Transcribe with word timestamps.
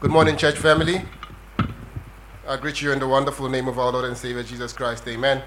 Good 0.00 0.12
morning, 0.12 0.38
church 0.38 0.56
family. 0.56 1.02
I 2.48 2.56
greet 2.56 2.80
you 2.80 2.90
in 2.90 2.98
the 2.98 3.06
wonderful 3.06 3.50
name 3.50 3.68
of 3.68 3.78
our 3.78 3.92
Lord 3.92 4.06
and 4.06 4.16
Savior 4.16 4.42
Jesus 4.42 4.72
Christ. 4.72 5.06
Amen. 5.06 5.42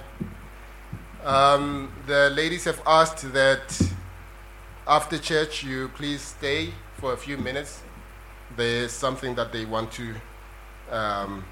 Um, 1.23 1.91
the 2.05 2.29
ladies 2.29 2.65
have 2.65 2.79
asked 2.85 3.33
that 3.33 3.81
after 4.85 5.17
church 5.17 5.63
you 5.63 5.87
please 5.95 6.21
stay 6.21 6.71
for 6.97 7.13
a 7.13 7.17
few 7.17 7.35
minutes. 7.35 7.81
There's 8.55 8.91
something 8.91 9.33
that 9.33 9.51
they 9.51 9.65
want 9.65 9.91
to 9.93 10.13
um, 10.91 11.43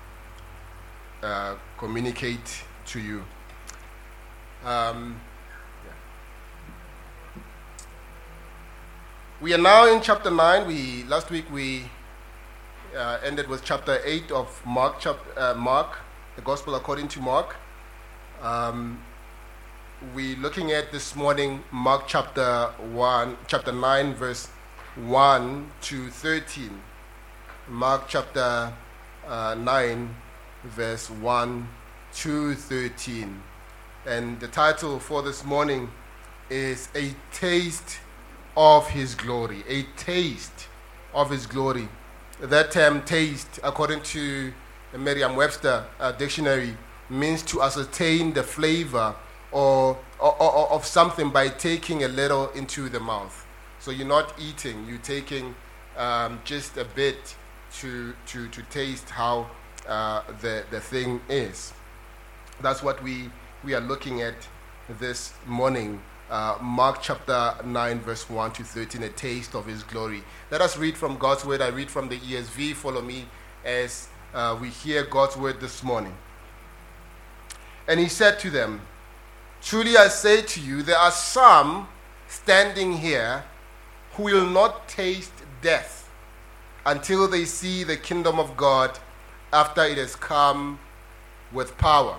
uh, 1.23 1.55
communicate 1.79 2.63
to 2.85 2.99
you. 2.99 3.23
Um, 4.63 5.19
we 9.41 9.55
are 9.55 9.57
now 9.57 9.91
in 9.91 10.03
chapter 10.03 10.29
9. 10.29 10.67
We, 10.67 11.03
last 11.05 11.31
week 11.31 11.51
we 11.51 11.89
uh, 12.95 13.19
ended 13.23 13.47
with 13.47 13.63
chapter 13.63 13.99
8 14.03 14.31
of 14.31 14.61
Mark, 14.65 14.95
chapter, 14.99 15.39
uh, 15.39 15.53
Mark, 15.53 15.99
the 16.35 16.41
Gospel 16.41 16.75
according 16.75 17.07
to 17.09 17.19
Mark. 17.21 17.55
Um, 18.41 19.01
we're 20.15 20.37
looking 20.37 20.71
at 20.71 20.91
this 20.91 21.15
morning 21.15 21.63
Mark 21.71 22.07
chapter 22.07 22.73
1, 22.91 23.37
chapter 23.47 23.71
9, 23.71 24.13
verse 24.15 24.47
1 24.95 25.71
to 25.81 26.09
13. 26.09 26.81
Mark 27.69 28.03
chapter 28.07 28.73
uh, 29.27 29.55
9, 29.57 30.15
verse 30.63 31.09
1 31.09 31.67
to 32.13 32.55
13. 32.55 33.41
And 34.05 34.39
the 34.39 34.47
title 34.47 34.99
for 34.99 35.21
this 35.21 35.45
morning 35.45 35.91
is 36.49 36.89
A 36.95 37.13
Taste 37.31 37.99
of 38.57 38.89
His 38.89 39.15
Glory. 39.15 39.63
A 39.67 39.83
Taste 39.95 40.67
of 41.13 41.29
His 41.29 41.45
Glory 41.45 41.87
that 42.41 42.71
term 42.71 43.03
taste, 43.03 43.59
according 43.63 44.01
to 44.01 44.51
the 44.91 44.97
Merriam 44.97 45.35
Webster 45.35 45.85
uh, 45.99 46.11
dictionary, 46.11 46.75
means 47.09 47.43
to 47.43 47.61
ascertain 47.61 48.33
the 48.33 48.41
flavor 48.41 49.13
or, 49.51 49.97
or, 50.19 50.41
or, 50.41 50.71
of 50.71 50.85
something 50.85 51.29
by 51.29 51.49
taking 51.49 52.03
a 52.03 52.07
little 52.07 52.49
into 52.51 52.89
the 52.89 52.99
mouth. 52.99 53.45
So 53.79 53.91
you're 53.91 54.07
not 54.07 54.33
eating, 54.39 54.85
you're 54.87 54.97
taking 54.99 55.53
um, 55.97 56.39
just 56.43 56.77
a 56.77 56.85
bit 56.85 57.35
to, 57.79 58.13
to, 58.27 58.47
to 58.47 58.61
taste 58.63 59.09
how 59.09 59.49
uh, 59.87 60.21
the, 60.41 60.63
the 60.71 60.79
thing 60.79 61.21
is. 61.29 61.73
That's 62.61 62.81
what 62.81 63.01
we, 63.03 63.29
we 63.63 63.73
are 63.73 63.81
looking 63.81 64.21
at 64.21 64.35
this 64.99 65.33
morning 65.45 66.01
uh, 66.31 66.57
Mark 66.61 66.99
chapter 67.01 67.53
9, 67.63 67.99
verse 67.99 68.29
1 68.29 68.53
to 68.53 68.63
13, 68.63 69.03
a 69.03 69.09
taste 69.09 69.53
of 69.53 69.65
his 69.65 69.83
glory. 69.83 70.23
Let 70.49 70.61
us 70.61 70.77
read 70.77 70.97
from 70.97 71.17
God's 71.17 71.45
word. 71.45 71.61
I 71.61 71.67
read 71.67 71.91
from 71.91 72.07
the 72.07 72.17
ESV. 72.17 72.73
Follow 72.73 73.01
me 73.01 73.25
as 73.65 74.07
uh, 74.33 74.57
we 74.59 74.69
hear 74.69 75.03
God's 75.03 75.35
word 75.35 75.59
this 75.59 75.83
morning. 75.83 76.15
And 77.87 77.99
he 77.99 78.07
said 78.07 78.39
to 78.39 78.49
them, 78.49 78.81
Truly 79.61 79.97
I 79.97 80.07
say 80.07 80.41
to 80.41 80.61
you, 80.61 80.81
there 80.81 80.97
are 80.97 81.11
some 81.11 81.89
standing 82.29 82.93
here 82.93 83.43
who 84.13 84.23
will 84.23 84.49
not 84.49 84.87
taste 84.87 85.33
death 85.61 86.09
until 86.85 87.27
they 87.27 87.43
see 87.43 87.83
the 87.83 87.97
kingdom 87.97 88.39
of 88.39 88.55
God 88.55 88.97
after 89.51 89.83
it 89.83 89.97
has 89.97 90.15
come 90.15 90.79
with 91.51 91.77
power. 91.77 92.17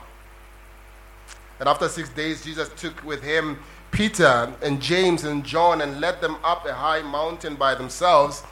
And 1.59 1.69
after 1.69 1.89
six 1.89 2.11
days, 2.11 2.45
Jesus 2.45 2.69
took 2.77 3.03
with 3.05 3.23
him 3.23 3.59
Peter 3.93 4.51
and 4.63 4.81
James 4.81 5.23
and 5.23 5.45
John 5.45 5.83
and 5.83 6.01
led 6.01 6.21
them 6.23 6.39
up 6.43 6.67
a 6.67 6.73
high 6.73 7.03
mountain 7.03 7.55
by 7.55 7.75
themselves, 7.75 8.43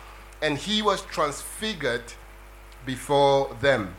and 0.42 0.56
he 0.56 0.82
was 0.82 1.02
transfigured 1.02 2.12
before 2.84 3.56
them. 3.60 3.94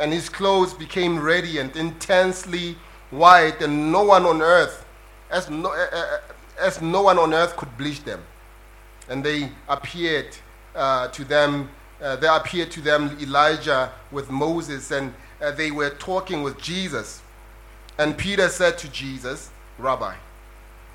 And 0.00 0.12
his 0.12 0.28
clothes 0.28 0.74
became 0.74 1.18
radiant, 1.18 1.76
intensely 1.76 2.76
white, 3.10 3.62
and 3.62 3.92
no 3.92 4.02
one 4.02 4.26
on 4.26 4.42
earth, 4.42 4.84
as 5.30 5.48
no, 5.48 5.72
uh, 5.72 6.18
as 6.60 6.82
no 6.82 7.02
one 7.02 7.18
on 7.18 7.32
earth 7.32 7.56
could 7.56 7.76
bleach 7.78 8.02
them. 8.02 8.22
And 9.08 9.22
they 9.24 9.52
appeared 9.68 10.36
uh, 10.74 11.08
to 11.08 11.24
them, 11.24 11.70
uh, 12.02 12.16
there 12.16 12.34
appeared 12.34 12.72
to 12.72 12.80
them 12.80 13.16
Elijah 13.20 13.92
with 14.10 14.28
Moses, 14.28 14.90
and 14.90 15.14
uh, 15.40 15.52
they 15.52 15.70
were 15.70 15.90
talking 15.90 16.42
with 16.42 16.58
Jesus. 16.60 17.22
And 17.96 18.18
Peter 18.18 18.48
said 18.48 18.76
to 18.78 18.88
Jesus, 18.88 19.50
Rabbi, 19.78 20.14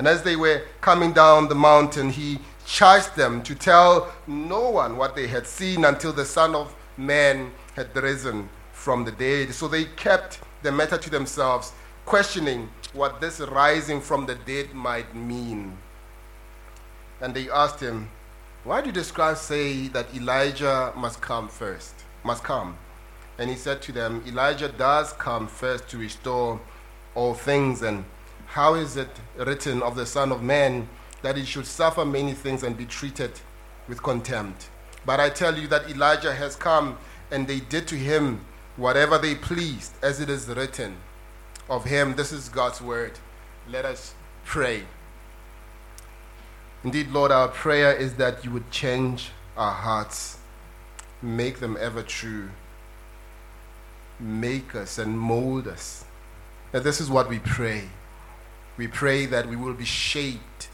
And 0.00 0.08
as 0.08 0.22
they 0.22 0.34
were 0.34 0.62
coming 0.80 1.12
down 1.12 1.48
the 1.48 1.54
mountain, 1.54 2.08
he 2.08 2.38
charged 2.64 3.16
them 3.16 3.42
to 3.42 3.54
tell 3.54 4.10
no 4.26 4.70
one 4.70 4.96
what 4.96 5.14
they 5.14 5.26
had 5.26 5.46
seen 5.46 5.84
until 5.84 6.10
the 6.10 6.24
Son 6.24 6.54
of 6.54 6.74
Man 6.96 7.52
had 7.76 7.94
risen 7.94 8.48
from 8.72 9.04
the 9.04 9.12
dead. 9.12 9.52
So 9.52 9.68
they 9.68 9.84
kept 9.84 10.40
the 10.62 10.72
matter 10.72 10.96
to 10.96 11.10
themselves, 11.10 11.74
questioning 12.06 12.70
what 12.94 13.20
this 13.20 13.40
rising 13.40 14.00
from 14.00 14.24
the 14.24 14.36
dead 14.36 14.72
might 14.72 15.14
mean. 15.14 15.76
And 17.20 17.34
they 17.34 17.50
asked 17.50 17.80
him, 17.80 18.08
Why 18.64 18.80
do 18.80 18.90
the 18.90 19.04
scribes 19.04 19.42
say 19.42 19.88
that 19.88 20.14
Elijah 20.14 20.94
must 20.96 21.20
come 21.20 21.46
first? 21.46 21.94
Must 22.24 22.42
come. 22.42 22.78
And 23.36 23.50
he 23.50 23.56
said 23.56 23.82
to 23.82 23.92
them, 23.92 24.24
Elijah 24.26 24.68
does 24.68 25.12
come 25.12 25.46
first 25.46 25.90
to 25.90 25.98
restore 25.98 26.58
all 27.14 27.34
things 27.34 27.82
and 27.82 28.06
how 28.50 28.74
is 28.74 28.96
it 28.96 29.08
written 29.36 29.80
of 29.80 29.94
the 29.94 30.04
Son 30.04 30.32
of 30.32 30.42
Man 30.42 30.88
that 31.22 31.36
he 31.36 31.44
should 31.44 31.66
suffer 31.66 32.04
many 32.04 32.32
things 32.32 32.64
and 32.64 32.76
be 32.76 32.84
treated 32.84 33.30
with 33.86 34.02
contempt? 34.02 34.70
But 35.06 35.20
I 35.20 35.30
tell 35.30 35.56
you 35.56 35.68
that 35.68 35.88
Elijah 35.88 36.34
has 36.34 36.56
come, 36.56 36.98
and 37.30 37.46
they 37.46 37.60
did 37.60 37.86
to 37.86 37.94
him 37.94 38.44
whatever 38.76 39.18
they 39.18 39.36
pleased, 39.36 39.92
as 40.02 40.18
it 40.18 40.28
is 40.28 40.48
written 40.48 40.96
of 41.68 41.84
him. 41.84 42.16
This 42.16 42.32
is 42.32 42.48
God's 42.48 42.80
word. 42.80 43.12
Let 43.68 43.84
us 43.84 44.14
pray. 44.44 44.82
Indeed, 46.82 47.12
Lord, 47.12 47.30
our 47.30 47.46
prayer 47.46 47.92
is 47.92 48.14
that 48.14 48.44
you 48.44 48.50
would 48.50 48.68
change 48.72 49.30
our 49.56 49.72
hearts, 49.72 50.38
make 51.22 51.60
them 51.60 51.76
ever 51.80 52.02
true, 52.02 52.48
make 54.18 54.74
us 54.74 54.98
and 54.98 55.16
mold 55.16 55.68
us. 55.68 56.04
And 56.72 56.82
this 56.82 57.00
is 57.00 57.08
what 57.08 57.28
we 57.28 57.38
pray 57.38 57.90
we 58.80 58.88
pray 58.88 59.26
that 59.26 59.46
we 59.46 59.56
will 59.56 59.74
be 59.74 59.84
shaped, 59.84 60.70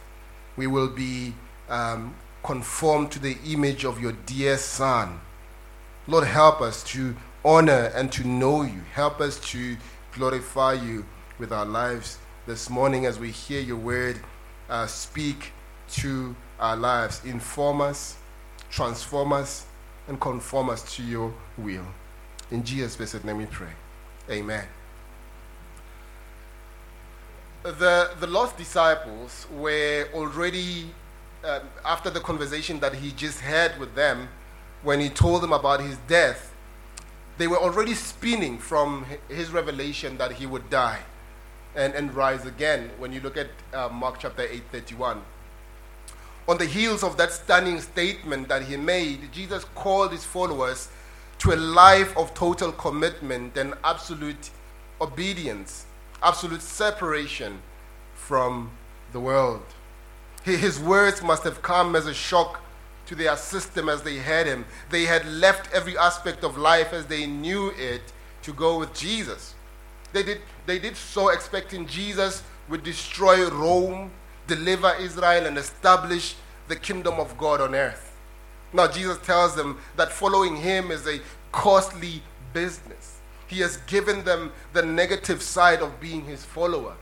we 0.56 0.68
will 0.68 0.88
be 0.88 1.34
um, 1.68 2.14
conformed 2.44 3.10
to 3.10 3.18
the 3.18 3.36
image 3.44 3.84
of 3.84 4.00
your 4.00 4.12
dear 4.12 4.56
Son. 4.56 5.18
Lord, 6.06 6.24
help 6.24 6.60
us 6.60 6.84
to 6.84 7.16
honor 7.44 7.90
and 7.96 8.12
to 8.12 8.24
know 8.24 8.62
you. 8.62 8.80
Help 8.92 9.20
us 9.20 9.40
to 9.50 9.76
glorify 10.12 10.74
you 10.74 11.04
with 11.40 11.50
our 11.50 11.66
lives 11.66 12.18
this 12.46 12.70
morning 12.70 13.06
as 13.06 13.18
we 13.18 13.32
hear 13.32 13.60
your 13.60 13.76
word 13.76 14.20
uh, 14.70 14.86
speak 14.86 15.52
to 15.90 16.36
our 16.60 16.76
lives. 16.76 17.24
Inform 17.24 17.80
us, 17.80 18.18
transform 18.70 19.32
us, 19.32 19.66
and 20.06 20.20
conform 20.20 20.70
us 20.70 20.94
to 20.94 21.02
your 21.02 21.34
will. 21.58 21.86
In 22.52 22.62
Jesus' 22.62 22.94
blessed 22.94 23.24
name 23.24 23.38
we 23.38 23.46
pray. 23.46 23.72
Amen 24.30 24.75
the, 27.72 28.10
the 28.20 28.26
lost 28.26 28.56
disciples 28.56 29.46
were 29.52 30.08
already, 30.14 30.90
um, 31.44 31.62
after 31.84 32.10
the 32.10 32.20
conversation 32.20 32.80
that 32.80 32.94
he 32.94 33.12
just 33.12 33.40
had 33.40 33.78
with 33.78 33.94
them, 33.94 34.28
when 34.82 35.00
he 35.00 35.08
told 35.08 35.42
them 35.42 35.52
about 35.52 35.80
his 35.80 35.96
death, 36.06 36.54
they 37.38 37.46
were 37.46 37.58
already 37.58 37.94
spinning 37.94 38.58
from 38.58 39.04
his 39.28 39.50
revelation 39.50 40.16
that 40.18 40.32
he 40.32 40.46
would 40.46 40.70
die 40.70 41.00
and, 41.74 41.94
and 41.94 42.14
rise 42.14 42.46
again 42.46 42.90
when 42.98 43.12
you 43.12 43.20
look 43.20 43.36
at 43.36 43.48
uh, 43.74 43.88
Mark 43.88 44.20
chapter 44.20 44.42
8, 44.42 44.62
31. 44.72 45.22
On 46.48 46.56
the 46.58 46.64
heels 46.64 47.02
of 47.02 47.16
that 47.16 47.32
stunning 47.32 47.80
statement 47.80 48.48
that 48.48 48.62
he 48.62 48.76
made, 48.76 49.32
Jesus 49.32 49.64
called 49.74 50.12
his 50.12 50.24
followers 50.24 50.88
to 51.38 51.52
a 51.52 51.56
life 51.56 52.16
of 52.16 52.32
total 52.34 52.70
commitment 52.72 53.56
and 53.56 53.74
absolute 53.82 54.50
obedience 55.00 55.85
absolute 56.22 56.62
separation 56.62 57.62
from 58.14 58.70
the 59.12 59.20
world. 59.20 59.62
His 60.44 60.78
words 60.78 61.22
must 61.22 61.42
have 61.44 61.62
come 61.62 61.96
as 61.96 62.06
a 62.06 62.14
shock 62.14 62.60
to 63.06 63.14
their 63.14 63.36
system 63.36 63.88
as 63.88 64.02
they 64.02 64.16
had 64.16 64.46
him. 64.46 64.64
They 64.90 65.04
had 65.04 65.26
left 65.26 65.72
every 65.72 65.96
aspect 65.96 66.44
of 66.44 66.56
life 66.56 66.92
as 66.92 67.06
they 67.06 67.26
knew 67.26 67.72
it 67.76 68.12
to 68.42 68.52
go 68.52 68.78
with 68.78 68.94
Jesus. 68.94 69.54
They 70.12 70.22
did, 70.22 70.40
they 70.66 70.78
did 70.78 70.96
so 70.96 71.28
expecting 71.28 71.86
Jesus 71.86 72.42
would 72.68 72.82
destroy 72.82 73.48
Rome, 73.48 74.10
deliver 74.46 74.94
Israel, 75.00 75.46
and 75.46 75.58
establish 75.58 76.36
the 76.68 76.76
kingdom 76.76 77.14
of 77.20 77.36
God 77.38 77.60
on 77.60 77.74
earth. 77.74 78.16
Now, 78.72 78.88
Jesus 78.88 79.18
tells 79.18 79.54
them 79.54 79.78
that 79.96 80.12
following 80.12 80.56
him 80.56 80.90
is 80.90 81.06
a 81.06 81.20
costly 81.52 82.22
business. 82.52 83.15
He 83.46 83.60
has 83.60 83.76
given 83.78 84.24
them 84.24 84.52
the 84.72 84.82
negative 84.82 85.42
side 85.42 85.80
of 85.80 86.00
being 86.00 86.24
his 86.24 86.44
follower. 86.44 86.94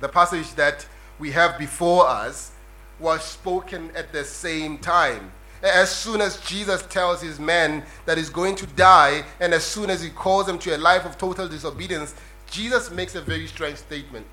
The 0.00 0.08
passage 0.08 0.54
that 0.54 0.86
we 1.18 1.32
have 1.32 1.58
before 1.58 2.06
us 2.06 2.52
was 3.00 3.22
spoken 3.22 3.90
at 3.96 4.12
the 4.12 4.24
same 4.24 4.78
time. 4.78 5.32
As 5.62 5.90
soon 5.90 6.20
as 6.20 6.40
Jesus 6.40 6.82
tells 6.82 7.20
his 7.20 7.40
men 7.40 7.82
that 8.06 8.16
he's 8.16 8.30
going 8.30 8.54
to 8.56 8.66
die, 8.66 9.24
and 9.40 9.52
as 9.52 9.64
soon 9.64 9.90
as 9.90 10.00
he 10.00 10.10
calls 10.10 10.46
them 10.46 10.58
to 10.60 10.76
a 10.76 10.78
life 10.78 11.04
of 11.04 11.18
total 11.18 11.48
disobedience, 11.48 12.14
Jesus 12.46 12.90
makes 12.90 13.16
a 13.16 13.20
very 13.20 13.46
strange 13.48 13.78
statement. 13.78 14.26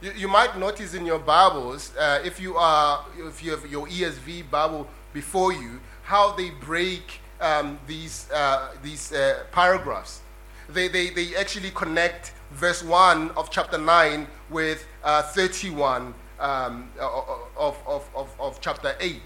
You, 0.00 0.12
you 0.16 0.28
might 0.28 0.58
notice 0.58 0.94
in 0.94 1.06
your 1.06 1.20
Bibles, 1.20 1.94
uh, 1.96 2.20
if 2.24 2.40
you 2.40 2.56
are, 2.56 3.04
if 3.16 3.42
you 3.42 3.52
have 3.52 3.70
your 3.70 3.86
ESV 3.86 4.50
Bible 4.50 4.88
before 5.12 5.52
you, 5.52 5.80
how 6.02 6.32
they 6.32 6.50
break 6.50 7.20
um, 7.42 7.78
these 7.86 8.30
uh, 8.32 8.70
these 8.82 9.12
uh, 9.12 9.44
paragraphs. 9.52 10.20
They, 10.68 10.88
they 10.88 11.10
they 11.10 11.36
actually 11.36 11.70
connect 11.70 12.32
verse 12.52 12.82
one 12.82 13.30
of 13.32 13.50
chapter 13.50 13.78
nine 13.78 14.26
with 14.48 14.86
uh, 15.02 15.22
31 15.22 16.14
um, 16.38 16.90
of, 16.98 17.76
of, 17.86 18.08
of, 18.14 18.28
of 18.38 18.60
chapter 18.60 18.94
8 19.00 19.20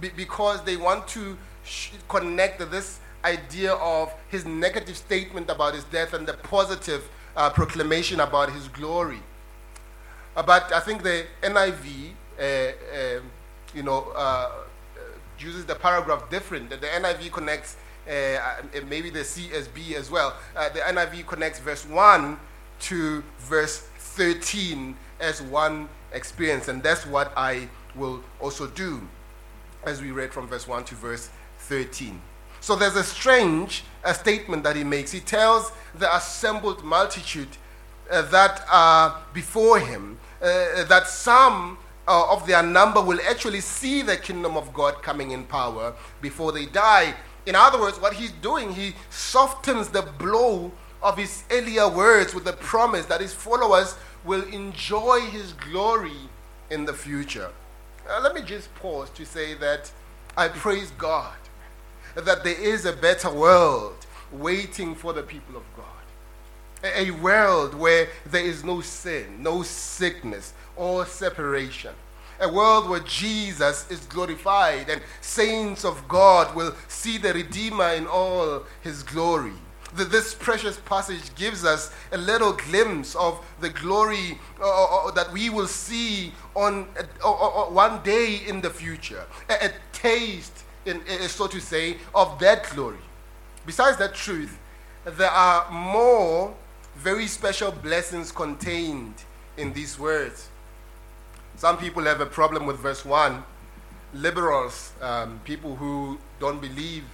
Be- 0.00 0.08
because 0.16 0.62
they 0.64 0.76
want 0.76 1.06
to 1.08 1.36
sh- 1.64 1.90
connect 2.08 2.58
this 2.70 3.00
idea 3.24 3.74
of 3.74 4.12
his 4.28 4.44
negative 4.44 4.96
statement 4.96 5.50
about 5.50 5.74
his 5.74 5.84
death 5.84 6.14
and 6.14 6.26
the 6.26 6.34
positive 6.34 7.08
uh, 7.36 7.50
proclamation 7.50 8.20
about 8.20 8.52
his 8.52 8.68
glory. 8.68 9.20
Uh, 10.36 10.42
but 10.42 10.72
I 10.72 10.80
think 10.80 11.02
the 11.02 11.26
NIV, 11.42 12.10
uh, 12.38 13.18
um, 13.18 13.30
you 13.74 13.82
know, 13.82 14.12
uses 15.44 15.64
the 15.64 15.74
paragraph 15.74 16.28
different. 16.30 16.70
The, 16.70 16.76
the 16.76 16.86
NIV 16.86 17.32
connects, 17.32 17.76
uh, 18.08 18.10
uh, 18.10 18.62
maybe 18.88 19.10
the 19.10 19.20
CSB 19.20 19.94
as 19.94 20.10
well. 20.10 20.34
the 20.54 20.80
NIV 20.80 21.26
connects 21.26 21.58
verse 21.58 21.86
1 21.86 22.38
to 22.80 23.22
verse 23.38 23.80
13 23.98 24.96
as 25.20 25.42
one 25.42 25.88
experience. 26.12 26.68
And 26.68 26.82
that's 26.82 27.06
what 27.06 27.32
I 27.36 27.68
will 27.94 28.22
also 28.40 28.66
do 28.66 29.06
as 29.84 30.00
we 30.00 30.10
read 30.10 30.32
from 30.32 30.48
verse 30.48 30.66
1 30.66 30.84
to 30.84 30.94
verse 30.94 31.30
13. 31.58 32.20
So 32.60 32.74
there's 32.74 32.96
a 32.96 33.04
strange 33.04 33.84
uh, 34.04 34.12
statement 34.14 34.64
that 34.64 34.74
he 34.74 34.84
makes. 34.84 35.12
He 35.12 35.20
tells 35.20 35.70
the 35.94 36.14
assembled 36.16 36.82
multitude 36.82 37.48
uh, 38.10 38.22
that 38.22 38.64
are 38.70 39.20
before 39.32 39.78
him 39.78 40.18
uh, 40.40 40.84
that 40.84 41.06
some 41.06 41.78
uh, 42.06 42.32
of 42.32 42.46
their 42.46 42.62
number 42.62 43.00
will 43.02 43.20
actually 43.28 43.60
see 43.60 44.02
the 44.02 44.16
kingdom 44.16 44.56
of 44.56 44.72
God 44.72 45.02
coming 45.02 45.30
in 45.30 45.44
power 45.44 45.94
before 46.20 46.52
they 46.52 46.66
die. 46.66 47.14
In 47.46 47.54
other 47.54 47.80
words, 47.80 48.00
what 48.00 48.14
he's 48.14 48.32
doing, 48.32 48.72
he 48.72 48.94
softens 49.10 49.88
the 49.88 50.02
blow 50.02 50.72
of 51.02 51.18
his 51.18 51.44
earlier 51.50 51.88
words 51.88 52.34
with 52.34 52.44
the 52.44 52.54
promise 52.54 53.06
that 53.06 53.20
his 53.20 53.34
followers 53.34 53.96
will 54.24 54.42
enjoy 54.48 55.20
his 55.20 55.52
glory 55.52 56.16
in 56.70 56.84
the 56.84 56.92
future. 56.94 57.50
Uh, 58.08 58.20
let 58.22 58.34
me 58.34 58.42
just 58.42 58.74
pause 58.76 59.10
to 59.10 59.24
say 59.24 59.54
that 59.54 59.90
I 60.36 60.48
praise 60.48 60.90
God 60.98 61.34
that 62.14 62.44
there 62.44 62.60
is 62.60 62.84
a 62.84 62.92
better 62.92 63.30
world 63.30 64.06
waiting 64.32 64.94
for 64.94 65.12
the 65.12 65.22
people 65.22 65.56
of 65.56 65.62
God. 65.76 65.93
A, 66.84 67.10
world 67.10 67.74
where 67.74 68.08
there 68.26 68.44
is 68.44 68.62
no 68.62 68.80
sin, 68.82 69.42
no 69.42 69.62
sickness, 69.62 70.52
or 70.76 71.06
separation. 71.06 71.94
A 72.40 72.52
world 72.52 72.90
where 72.90 73.00
Jesus 73.00 73.90
is 73.90 74.00
glorified 74.00 74.90
and 74.90 75.00
saints 75.20 75.84
of 75.84 76.06
God 76.08 76.54
will 76.54 76.74
see 76.88 77.16
the 77.16 77.32
Redeemer 77.32 77.90
in 77.90 78.06
all 78.06 78.64
his 78.82 79.02
glory 79.02 79.54
this 80.02 80.34
precious 80.34 80.76
passage 80.78 81.34
gives 81.36 81.64
us 81.64 81.92
a 82.12 82.18
little 82.18 82.52
glimpse 82.52 83.14
of 83.14 83.44
the 83.60 83.70
glory 83.70 84.38
uh, 84.60 84.64
uh, 84.64 85.08
uh 85.08 85.10
that 85.12 85.32
we 85.32 85.50
will 85.50 85.68
see 85.68 86.32
on 86.54 86.88
uh, 86.98 87.02
uh, 87.24 87.66
uh, 87.66 87.70
one 87.70 88.02
day 88.02 88.40
in 88.46 88.60
the 88.60 88.70
future, 88.70 89.24
a, 89.48 89.66
a 89.66 89.70
taste, 89.92 90.64
in, 90.84 91.00
so 91.28 91.46
to 91.46 91.60
say, 91.60 91.96
of 92.14 92.38
that 92.40 92.68
glory. 92.74 92.98
Besides 93.66 93.96
that 93.98 94.14
truth, 94.14 94.58
there 95.04 95.30
are 95.30 95.70
more 95.70 96.54
very 96.96 97.26
special 97.26 97.70
blessings 97.70 98.32
contained 98.32 99.14
in 99.56 99.72
these 99.72 99.98
words. 99.98 100.48
Some 101.56 101.78
people 101.78 102.02
have 102.04 102.20
a 102.20 102.26
problem 102.26 102.66
with 102.66 102.78
verse 102.78 103.04
1. 103.04 103.42
Liberals, 104.14 104.92
um, 105.00 105.40
people 105.44 105.76
who 105.76 106.18
don't 106.40 106.60
believe 106.60 107.04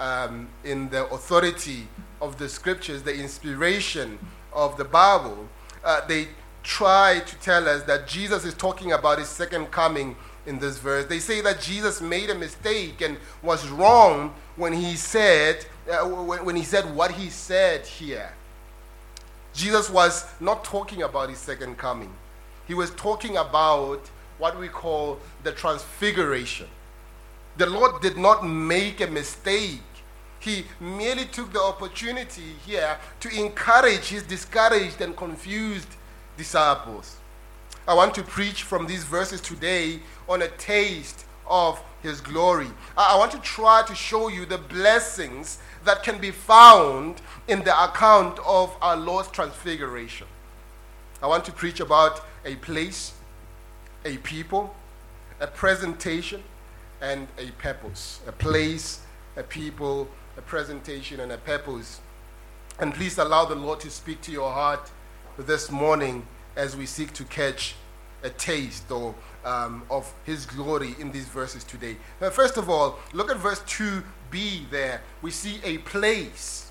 um, 0.00 0.48
in 0.64 0.88
the 0.90 1.06
authority 1.10 1.88
of 2.20 2.38
the 2.38 2.48
scriptures, 2.48 3.02
the 3.02 3.14
inspiration 3.14 4.18
of 4.52 4.76
the 4.76 4.84
Bible, 4.84 5.48
uh, 5.84 6.06
they 6.06 6.28
try 6.62 7.20
to 7.20 7.36
tell 7.36 7.68
us 7.68 7.82
that 7.84 8.06
Jesus 8.06 8.44
is 8.44 8.54
talking 8.54 8.92
about 8.92 9.18
his 9.18 9.28
second 9.28 9.66
coming 9.70 10.16
in 10.46 10.58
this 10.58 10.78
verse. 10.78 11.06
They 11.06 11.18
say 11.18 11.40
that 11.42 11.60
Jesus 11.60 12.00
made 12.00 12.30
a 12.30 12.34
mistake 12.34 13.00
and 13.00 13.18
was 13.42 13.68
wrong 13.68 14.34
when 14.56 14.72
he 14.72 14.96
said 14.96 15.64
uh, 15.90 16.06
when, 16.06 16.44
when 16.44 16.56
he 16.56 16.62
said 16.62 16.94
what 16.94 17.12
he 17.12 17.28
said 17.28 17.86
here. 17.86 18.32
Jesus 19.54 19.88
was 19.88 20.26
not 20.40 20.64
talking 20.64 21.02
about 21.02 21.30
his 21.30 21.38
second 21.38 21.78
coming. 21.78 22.12
He 22.66 22.74
was 22.74 22.90
talking 22.90 23.36
about 23.36 24.00
what 24.38 24.58
we 24.58 24.68
call 24.68 25.18
the 25.44 25.52
transfiguration. 25.52 26.66
The 27.56 27.66
Lord 27.66 28.02
did 28.02 28.16
not 28.16 28.46
make 28.46 29.00
a 29.00 29.06
mistake. 29.06 29.80
He 30.40 30.64
merely 30.80 31.24
took 31.26 31.52
the 31.52 31.62
opportunity 31.62 32.56
here 32.66 32.98
to 33.20 33.28
encourage 33.28 34.08
his 34.08 34.24
discouraged 34.24 35.00
and 35.00 35.16
confused 35.16 35.88
disciples. 36.36 37.16
I 37.86 37.94
want 37.94 38.14
to 38.14 38.22
preach 38.22 38.64
from 38.64 38.86
these 38.86 39.04
verses 39.04 39.40
today 39.40 40.00
on 40.28 40.42
a 40.42 40.48
taste 40.48 41.26
of 41.46 41.80
his 42.02 42.20
glory. 42.20 42.68
I 42.96 43.16
want 43.16 43.32
to 43.32 43.40
try 43.40 43.82
to 43.86 43.94
show 43.94 44.28
you 44.28 44.46
the 44.46 44.58
blessings 44.58 45.58
that 45.84 46.02
can 46.02 46.18
be 46.18 46.30
found 46.30 47.20
in 47.48 47.62
the 47.64 47.84
account 47.84 48.38
of 48.46 48.76
our 48.80 48.96
Lord's 48.96 49.30
transfiguration. 49.30 50.26
I 51.22 51.26
want 51.26 51.44
to 51.46 51.52
preach 51.52 51.80
about 51.80 52.20
a 52.44 52.56
place, 52.56 53.14
a 54.04 54.16
people, 54.18 54.74
a 55.40 55.46
presentation, 55.46 56.42
and 57.00 57.28
a 57.38 57.50
purpose. 57.52 58.20
A 58.26 58.32
place, 58.32 59.00
a 59.36 59.42
people, 59.42 60.08
a 60.36 60.42
presentation, 60.42 61.20
and 61.20 61.32
a 61.32 61.38
purpose. 61.38 62.00
And 62.78 62.94
please 62.94 63.18
allow 63.18 63.44
the 63.44 63.54
Lord 63.54 63.80
to 63.80 63.90
speak 63.90 64.20
to 64.22 64.32
your 64.32 64.50
heart 64.50 64.90
this 65.38 65.70
morning 65.70 66.26
as 66.56 66.76
we 66.76 66.86
seek 66.86 67.12
to 67.14 67.24
catch 67.24 67.74
a 68.22 68.30
taste 68.30 68.90
or 68.90 69.14
um, 69.44 69.82
of 69.90 70.12
His 70.24 70.46
glory 70.46 70.94
in 70.98 71.10
these 71.12 71.26
verses 71.26 71.64
today. 71.64 71.96
Now, 72.20 72.30
first 72.30 72.56
of 72.56 72.68
all, 72.68 72.98
look 73.12 73.30
at 73.30 73.36
verse 73.38 73.60
2b 73.60 74.70
there. 74.70 75.02
We 75.22 75.30
see 75.30 75.60
a 75.64 75.78
place. 75.78 76.70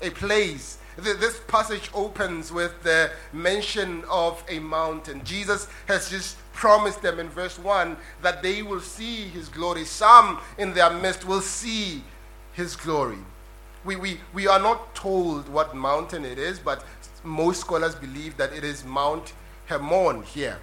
A 0.00 0.10
place. 0.10 0.78
This 0.96 1.40
passage 1.48 1.90
opens 1.94 2.52
with 2.52 2.82
the 2.82 3.10
mention 3.32 4.04
of 4.10 4.44
a 4.48 4.58
mountain. 4.58 5.22
Jesus 5.24 5.66
has 5.86 6.10
just 6.10 6.36
promised 6.52 7.00
them 7.00 7.18
in 7.18 7.30
verse 7.30 7.58
1 7.58 7.96
that 8.20 8.42
they 8.42 8.62
will 8.62 8.80
see 8.80 9.24
his 9.24 9.48
glory. 9.48 9.84
Some 9.84 10.38
in 10.58 10.74
their 10.74 10.90
midst 10.90 11.26
will 11.26 11.40
see 11.40 12.04
his 12.52 12.76
glory. 12.76 13.18
We, 13.84 13.96
we, 13.96 14.20
we 14.34 14.46
are 14.46 14.60
not 14.60 14.94
told 14.94 15.48
what 15.48 15.74
mountain 15.74 16.24
it 16.24 16.38
is, 16.38 16.58
but 16.58 16.84
most 17.24 17.62
scholars 17.62 17.94
believe 17.94 18.36
that 18.36 18.52
it 18.52 18.62
is 18.62 18.84
Mount 18.84 19.32
Hermon 19.66 20.22
here. 20.22 20.58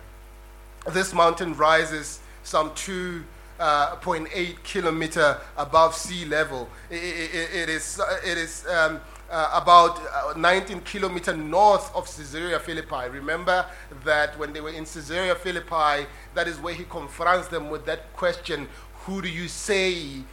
This 0.88 1.14
mountain 1.14 1.56
rises 1.56 2.20
some 2.44 2.72
2.8 2.72 3.24
uh, 3.60 4.56
kilometer 4.64 5.38
above 5.58 5.96
sea 5.96 6.26
level. 6.26 6.70
it, 6.90 6.96
it, 6.96 7.50
it 7.54 7.70
is, 7.70 8.02
it 8.26 8.38
is 8.38 8.66
um, 8.68 9.02
uh, 9.32 9.60
about 9.62 10.02
uh, 10.14 10.34
19 10.38 10.82
kilometer 10.82 11.36
north 11.36 11.94
of 11.96 12.06
Caesarea 12.06 12.60
Philippi. 12.60 13.10
Remember 13.12 13.66
that 14.04 14.38
when 14.40 14.54
they 14.54 14.62
were 14.62 14.72
in 14.72 14.86
Caesarea 14.86 15.36
Philippi, 15.36 16.08
that 16.34 16.48
is 16.48 16.60
where 16.60 16.74
he 16.74 16.84
confronts 16.86 17.48
them 17.48 17.70
with 17.70 17.86
that 17.86 18.12
question 18.14 18.68
Who 19.06 19.22
do 19.22 19.30
you 19.30 19.48
say 19.48 20.24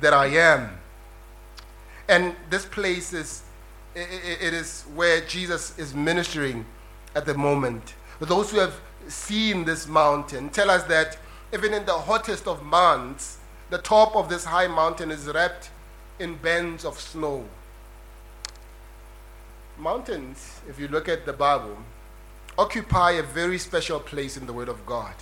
that 0.00 0.12
I 0.12 0.26
am? 0.26 0.78
And 2.08 2.36
this 2.50 2.64
place 2.64 3.12
is, 3.12 3.42
it, 3.94 4.38
it 4.40 4.54
is 4.54 4.82
where 4.94 5.20
Jesus 5.22 5.76
is 5.78 5.94
ministering 5.94 6.64
at 7.14 7.26
the 7.26 7.34
moment. 7.34 7.94
Those 8.20 8.50
who 8.50 8.58
have 8.58 8.80
seen 9.08 9.64
this 9.64 9.86
mountain 9.86 10.48
tell 10.50 10.70
us 10.70 10.84
that 10.84 11.18
even 11.52 11.72
in 11.72 11.84
the 11.86 11.92
hottest 11.94 12.46
of 12.46 12.62
months, 12.62 13.38
the 13.70 13.78
top 13.78 14.14
of 14.16 14.28
this 14.28 14.44
high 14.44 14.66
mountain 14.66 15.10
is 15.10 15.26
wrapped 15.26 15.70
in 16.18 16.36
bands 16.36 16.84
of 16.84 16.98
snow. 17.00 17.44
Mountains, 19.78 20.60
if 20.68 20.78
you 20.80 20.88
look 20.88 21.08
at 21.08 21.26
the 21.26 21.32
Bible, 21.32 21.76
occupy 22.58 23.12
a 23.12 23.22
very 23.22 23.58
special 23.58 24.00
place 24.00 24.36
in 24.36 24.46
the 24.46 24.52
Word 24.52 24.68
of 24.68 24.86
God. 24.86 25.14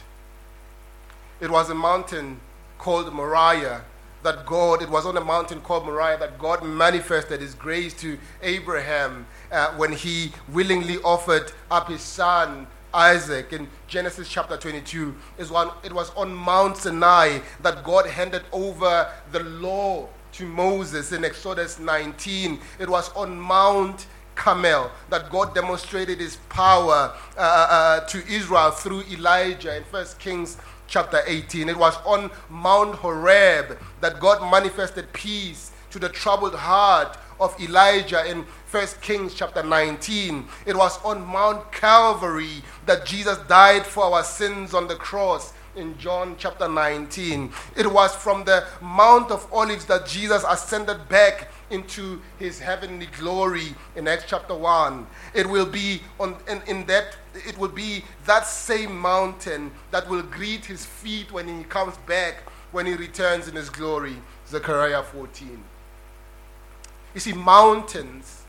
It 1.40 1.50
was 1.50 1.70
a 1.70 1.74
mountain 1.74 2.40
called 2.78 3.12
Moriah 3.12 3.82
that 4.22 4.46
God, 4.46 4.80
it 4.82 4.88
was 4.88 5.04
on 5.04 5.16
a 5.16 5.24
mountain 5.24 5.60
called 5.60 5.84
Moriah 5.84 6.18
that 6.18 6.38
God 6.38 6.64
manifested 6.64 7.40
His 7.40 7.54
grace 7.54 7.92
to 8.00 8.18
Abraham 8.42 9.26
uh, 9.52 9.72
when 9.76 9.92
he 9.92 10.32
willingly 10.48 10.98
offered 11.02 11.52
up 11.70 11.88
his 11.88 12.00
son 12.00 12.66
Isaac 12.94 13.52
in 13.52 13.68
Genesis 13.88 14.28
chapter 14.28 14.56
22 14.56 15.14
is 15.36 15.50
one 15.50 15.70
it 15.82 15.92
was 15.92 16.10
on 16.14 16.32
Mount 16.32 16.76
Sinai 16.76 17.40
that 17.62 17.82
God 17.82 18.06
handed 18.06 18.44
over 18.52 19.10
the 19.32 19.40
law 19.40 20.08
to 20.32 20.46
Moses 20.46 21.12
in 21.12 21.24
Exodus 21.24 21.78
19 21.78 22.60
it 22.78 22.88
was 22.88 23.12
on 23.14 23.38
Mount 23.38 24.06
Carmel 24.36 24.90
that 25.10 25.30
God 25.30 25.54
demonstrated 25.54 26.20
his 26.20 26.36
power 26.48 27.12
uh, 27.36 27.40
uh, 27.40 27.66
uh 27.70 28.00
to 28.06 28.26
Israel 28.28 28.70
through 28.70 29.02
Elijah 29.10 29.76
in 29.76 29.82
1 29.82 30.06
Kings 30.20 30.56
chapter 30.86 31.20
18 31.26 31.68
it 31.68 31.76
was 31.76 31.96
on 32.06 32.30
Mount 32.48 32.94
Horeb 32.96 33.78
that 34.00 34.20
God 34.20 34.48
manifested 34.50 35.12
peace 35.12 35.72
to 35.90 35.98
the 35.98 36.08
troubled 36.08 36.54
heart 36.54 37.16
of 37.40 37.58
Elijah 37.60 38.28
in 38.28 38.44
1 38.74 38.88
Kings 39.02 39.34
chapter 39.34 39.62
19. 39.62 40.48
It 40.66 40.76
was 40.76 41.00
on 41.04 41.24
Mount 41.24 41.70
Calvary 41.70 42.60
that 42.86 43.06
Jesus 43.06 43.38
died 43.46 43.86
for 43.86 44.02
our 44.02 44.24
sins 44.24 44.74
on 44.74 44.88
the 44.88 44.96
cross 44.96 45.52
in 45.76 45.96
John 45.96 46.34
chapter 46.36 46.66
19. 46.66 47.52
It 47.76 47.86
was 47.86 48.16
from 48.16 48.42
the 48.42 48.66
Mount 48.82 49.30
of 49.30 49.46
Olives 49.52 49.84
that 49.84 50.06
Jesus 50.06 50.44
ascended 50.48 51.08
back 51.08 51.52
into 51.70 52.20
his 52.40 52.58
heavenly 52.58 53.06
glory 53.16 53.76
in 53.94 54.08
Acts 54.08 54.24
chapter 54.26 54.56
1. 54.56 55.06
It 55.34 55.48
will 55.48 55.66
be 55.66 56.02
on 56.18 56.34
in, 56.48 56.60
in 56.66 56.84
that 56.86 57.16
it 57.46 57.56
will 57.56 57.68
be 57.68 58.02
that 58.26 58.44
same 58.44 58.98
mountain 58.98 59.70
that 59.92 60.08
will 60.08 60.22
greet 60.22 60.64
his 60.64 60.84
feet 60.84 61.30
when 61.30 61.46
he 61.46 61.62
comes 61.62 61.96
back 62.08 62.42
when 62.72 62.86
he 62.86 62.94
returns 62.94 63.46
in 63.46 63.54
his 63.54 63.70
glory. 63.70 64.16
Zechariah 64.48 65.04
14. 65.04 65.62
You 67.14 67.20
see, 67.20 67.32
mountains 67.32 68.43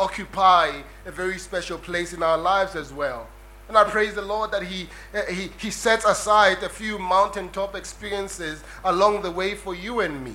occupy 0.00 0.82
a 1.06 1.10
very 1.10 1.38
special 1.38 1.78
place 1.78 2.12
in 2.12 2.22
our 2.22 2.38
lives 2.38 2.76
as 2.76 2.92
well. 2.92 3.28
And 3.68 3.76
I 3.76 3.84
praise 3.84 4.14
the 4.14 4.22
Lord 4.22 4.50
that 4.52 4.62
he, 4.62 4.88
eh, 5.12 5.30
he, 5.30 5.50
he 5.58 5.70
sets 5.70 6.04
aside 6.04 6.62
a 6.62 6.68
few 6.68 6.98
mountaintop 6.98 7.74
experiences 7.74 8.64
along 8.84 9.22
the 9.22 9.30
way 9.30 9.54
for 9.54 9.74
you 9.74 10.00
and 10.00 10.24
me. 10.24 10.34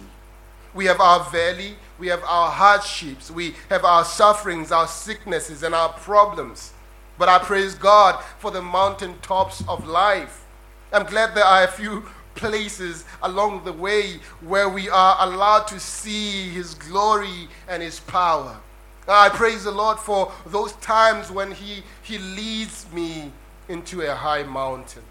We 0.76 0.86
have 0.86 1.02
our 1.02 1.24
valley, 1.32 1.76
we 2.00 2.08
have 2.08 2.24
our 2.24 2.52
hardships, 2.52 3.32
we 3.32 3.56
have 3.70 3.86
our 3.86 4.06
sufferings, 4.06 4.72
our 4.72 4.88
sicknesses, 4.88 5.64
and 5.64 5.74
our 5.74 5.90
problems. 5.90 6.74
But 7.18 7.30
I 7.30 7.40
praise 7.40 7.76
God 7.76 8.24
for 8.40 8.52
the 8.52 8.62
mountaintops 8.62 9.64
of 9.68 9.88
life. 9.88 10.46
I'm 10.92 11.06
glad 11.06 11.36
there 11.36 11.44
are 11.44 11.64
a 11.64 11.68
few 11.68 12.06
places 12.36 13.06
along 13.22 13.64
the 13.64 13.74
way 13.74 14.20
where 14.42 14.70
we 14.70 14.90
are 14.90 15.18
allowed 15.20 15.68
to 15.68 15.80
see 15.80 16.50
His 16.50 16.76
glory 16.76 17.48
and 17.68 17.82
His 17.82 18.00
power. 18.00 18.58
Ah, 19.08 19.26
I 19.26 19.30
praise 19.30 19.66
the 19.66 19.72
Lord 19.72 20.00
for 20.00 20.32
those 20.46 20.74
times 20.74 21.30
when 21.30 21.52
He, 21.52 21.84
he 22.02 22.18
leads 22.18 22.86
me 22.94 23.32
into 23.68 24.02
a 24.02 24.16
high 24.16 24.44
mountain, 24.44 25.04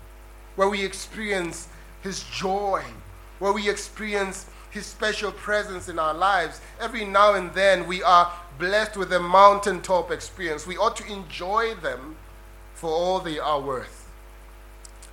where 0.56 0.68
we 0.68 0.84
experience 0.84 1.68
His 2.02 2.22
joy, 2.25 2.82
where 3.38 3.52
we 3.52 3.68
experience 3.68 4.46
His 4.70 4.87
special 4.87 5.32
presence 5.32 5.88
in 5.88 5.99
our 5.99 6.14
lives. 6.14 6.61
Every 6.80 7.04
now 7.04 7.34
and 7.34 7.52
then 7.54 7.87
we 7.87 8.02
are 8.02 8.32
blessed 8.58 8.96
with 8.96 9.12
a 9.12 9.20
mountaintop 9.20 10.11
experience. 10.11 10.66
We 10.66 10.76
ought 10.76 10.96
to 10.96 11.12
enjoy 11.12 11.75
them 11.75 12.16
for 12.75 12.90
all 12.90 13.20
they 13.20 13.38
are 13.38 13.61
worth. 13.61 14.08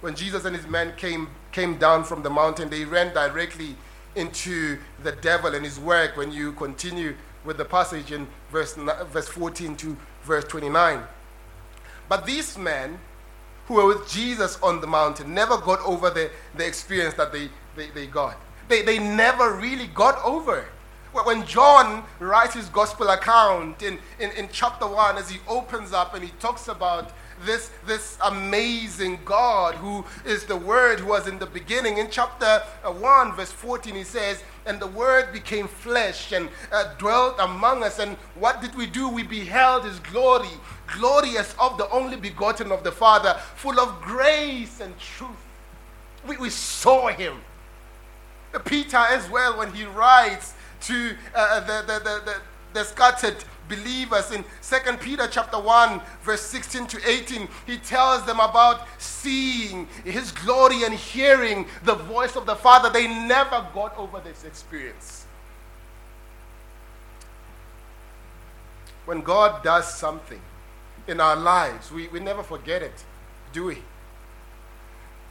When 0.01 0.15
Jesus 0.15 0.45
and 0.45 0.55
his 0.55 0.65
men 0.65 0.93
came 0.95 1.29
came 1.51 1.77
down 1.77 2.03
from 2.03 2.23
the 2.23 2.29
mountain, 2.29 2.69
they 2.69 2.85
ran 2.85 3.13
directly 3.13 3.75
into 4.15 4.79
the 5.03 5.11
devil 5.11 5.53
and 5.53 5.65
his 5.65 5.79
work 5.79 6.15
when 6.15 6.31
you 6.31 6.53
continue 6.53 7.15
with 7.49 7.57
the 7.57 7.65
passage 7.65 8.11
in 8.11 8.27
verse, 8.51 8.75
verse 8.75 9.27
14 9.27 9.75
to 9.75 9.97
verse 10.21 10.43
29. 10.43 11.01
But 12.07 12.23
these 12.23 12.55
men 12.59 12.99
who 13.65 13.73
were 13.73 13.87
with 13.87 14.07
Jesus 14.07 14.59
on 14.61 14.81
the 14.81 14.85
mountain 14.85 15.33
never 15.33 15.57
got 15.57 15.79
over 15.83 16.11
the, 16.11 16.29
the 16.55 16.67
experience 16.67 17.15
that 17.15 17.33
they, 17.33 17.49
they, 17.75 17.89
they 17.89 18.05
got. 18.05 18.37
They, 18.67 18.83
they 18.83 18.99
never 18.99 19.55
really 19.55 19.87
got 19.87 20.23
over. 20.23 20.67
When 21.11 21.43
John 21.47 22.03
writes 22.19 22.53
his 22.53 22.69
gospel 22.69 23.09
account 23.09 23.81
in, 23.81 23.97
in, 24.19 24.29
in 24.33 24.47
chapter 24.51 24.85
1, 24.85 25.17
as 25.17 25.31
he 25.31 25.39
opens 25.47 25.91
up 25.91 26.13
and 26.13 26.23
he 26.23 26.29
talks 26.39 26.67
about 26.67 27.11
this, 27.45 27.71
this 27.87 28.19
amazing 28.25 29.21
God 29.25 29.73
who 29.73 30.05
is 30.23 30.43
the 30.43 30.55
Word 30.55 30.99
who 30.99 31.07
was 31.07 31.27
in 31.27 31.39
the 31.39 31.47
beginning. 31.47 31.97
In 31.97 32.09
chapter 32.11 32.61
uh, 32.83 32.91
1, 32.91 33.35
verse 33.35 33.51
14, 33.51 33.95
he 33.95 34.03
says, 34.03 34.43
And 34.65 34.79
the 34.79 34.87
Word 34.87 35.31
became 35.33 35.67
flesh 35.67 36.31
and 36.31 36.49
uh, 36.71 36.93
dwelt 36.97 37.35
among 37.39 37.83
us. 37.83 37.99
And 37.99 38.17
what 38.35 38.61
did 38.61 38.75
we 38.75 38.85
do? 38.85 39.07
We 39.09 39.23
beheld 39.23 39.85
his 39.85 39.99
glory, 39.99 40.49
glorious 40.87 41.55
of 41.59 41.77
the 41.77 41.89
only 41.89 42.17
begotten 42.17 42.71
of 42.71 42.83
the 42.83 42.91
Father, 42.91 43.39
full 43.55 43.79
of 43.79 44.01
grace 44.01 44.79
and 44.81 44.97
truth. 44.99 45.29
We, 46.27 46.37
we 46.37 46.49
saw 46.49 47.07
him. 47.07 47.41
Peter, 48.65 48.97
as 48.97 49.29
well, 49.29 49.57
when 49.57 49.71
he 49.73 49.85
writes 49.85 50.53
to 50.81 51.15
uh, 51.35 51.59
the, 51.61 51.83
the, 51.85 51.99
the, 51.99 52.21
the, 52.25 52.35
the 52.73 52.83
scattered 52.83 53.37
believers. 53.69 54.31
In 54.31 54.43
2 54.61 54.97
Peter 54.97 55.27
chapter 55.31 55.59
1 55.59 56.01
verse 56.23 56.41
16 56.41 56.87
to 56.87 57.09
18 57.09 57.47
he 57.65 57.77
tells 57.77 58.25
them 58.25 58.39
about 58.39 58.87
seeing 58.97 59.87
his 60.03 60.31
glory 60.31 60.83
and 60.83 60.93
hearing 60.93 61.67
the 61.83 61.95
voice 61.95 62.35
of 62.35 62.45
the 62.45 62.55
father. 62.55 62.89
They 62.89 63.07
never 63.07 63.65
got 63.73 63.97
over 63.97 64.19
this 64.19 64.43
experience. 64.43 65.25
When 69.05 69.21
god 69.21 69.63
does 69.63 69.93
something 69.93 70.41
in 71.07 71.19
our 71.21 71.35
lives 71.35 71.91
we, 71.91 72.07
we 72.09 72.19
never 72.19 72.43
forget 72.43 72.83
it 72.83 73.03
do 73.53 73.65
we? 73.65 73.77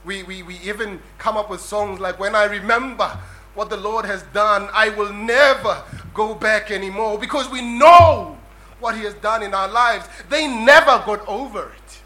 we 0.03 0.23
we 0.23 0.43
we 0.43 0.55
even 0.57 0.99
come 1.17 1.37
up 1.37 1.49
with 1.49 1.61
songs 1.61 1.99
like 2.01 2.19
when 2.19 2.35
i 2.35 2.43
remember 2.43 3.17
what 3.55 3.69
the 3.69 3.77
Lord 3.77 4.05
has 4.05 4.23
done, 4.33 4.69
I 4.73 4.89
will 4.89 5.11
never 5.11 5.83
go 6.19 6.35
back 6.35 6.69
anymore 6.69 7.17
because 7.17 7.49
we 7.49 7.61
know 7.61 8.37
what 8.81 8.93
He 8.97 9.03
has 9.03 9.13
done 9.13 9.41
in 9.41 9.53
our 9.53 9.69
lives. 9.69 10.05
They 10.29 10.47
never 10.47 11.01
got 11.05 11.25
over 11.27 11.71
it. 11.71 12.01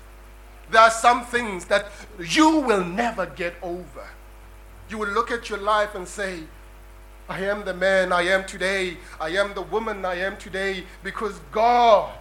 There 0.69 0.81
are 0.81 0.91
some 0.91 1.25
things 1.25 1.65
that 1.65 1.87
you 2.19 2.59
will 2.59 2.85
never 2.85 3.25
get 3.25 3.55
over. 3.63 4.05
You 4.87 4.99
will 4.99 5.09
look 5.09 5.31
at 5.31 5.49
your 5.49 5.57
life 5.57 5.95
and 5.95 6.07
say, 6.07 6.43
I 7.27 7.39
am 7.45 7.65
the 7.65 7.73
man 7.73 8.11
I 8.11 8.23
am 8.35 8.45
today. 8.45 8.97
I 9.19 9.29
am 9.29 9.55
the 9.55 9.63
woman 9.63 10.05
I 10.05 10.15
am 10.27 10.37
today 10.37 10.83
because 11.03 11.39
God, 11.51 12.13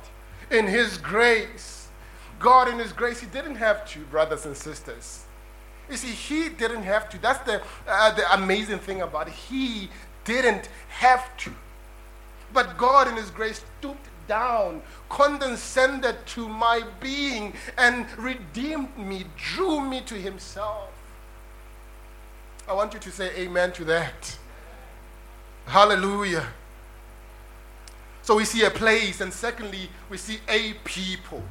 in 0.51 0.67
His 0.67 0.97
grace, 0.97 1.89
God, 2.39 2.69
in 2.69 2.79
His 2.79 2.93
grace, 2.95 3.21
He 3.21 3.27
didn't 3.27 3.57
have 3.57 3.87
to, 3.91 3.99
brothers 4.15 4.47
and 4.47 4.57
sisters. 4.57 5.27
You 5.91 5.99
see, 5.99 6.09
he 6.09 6.49
didn't 6.49 6.85
have 6.85 7.11
to. 7.11 7.21
That's 7.21 7.45
the, 7.45 7.61
uh, 7.87 8.15
the 8.15 8.25
amazing 8.33 8.79
thing 8.79 9.03
about 9.03 9.29
it. 9.29 9.35
He 9.35 9.91
didn't 10.25 10.71
have 10.89 11.37
to. 11.39 11.51
But 12.53 12.77
God, 12.77 13.09
in 13.09 13.17
His 13.17 13.31
grace, 13.31 13.65
stooped 13.79 14.09
down, 14.29 14.83
condescended 15.09 16.17
to 16.27 16.49
my 16.49 16.83
being, 17.01 17.55
and 17.79 18.07
redeemed 18.19 18.97
me, 18.99 19.25
drew 19.37 19.81
me 19.81 20.01
to 20.03 20.15
Himself. 20.15 20.91
I 22.69 22.75
want 22.75 22.95
you 22.95 23.01
to 23.01 23.11
say 23.11 23.31
amen 23.37 23.73
to 23.73 23.85
that. 23.85 24.39
Hallelujah. 25.67 26.47
So 28.23 28.37
we 28.37 28.45
see 28.45 28.65
a 28.65 28.71
place, 28.71 29.21
and 29.21 29.33
secondly, 29.33 29.91
we 30.09 30.17
see 30.17 30.39
a 30.49 30.75
people. 30.85 31.43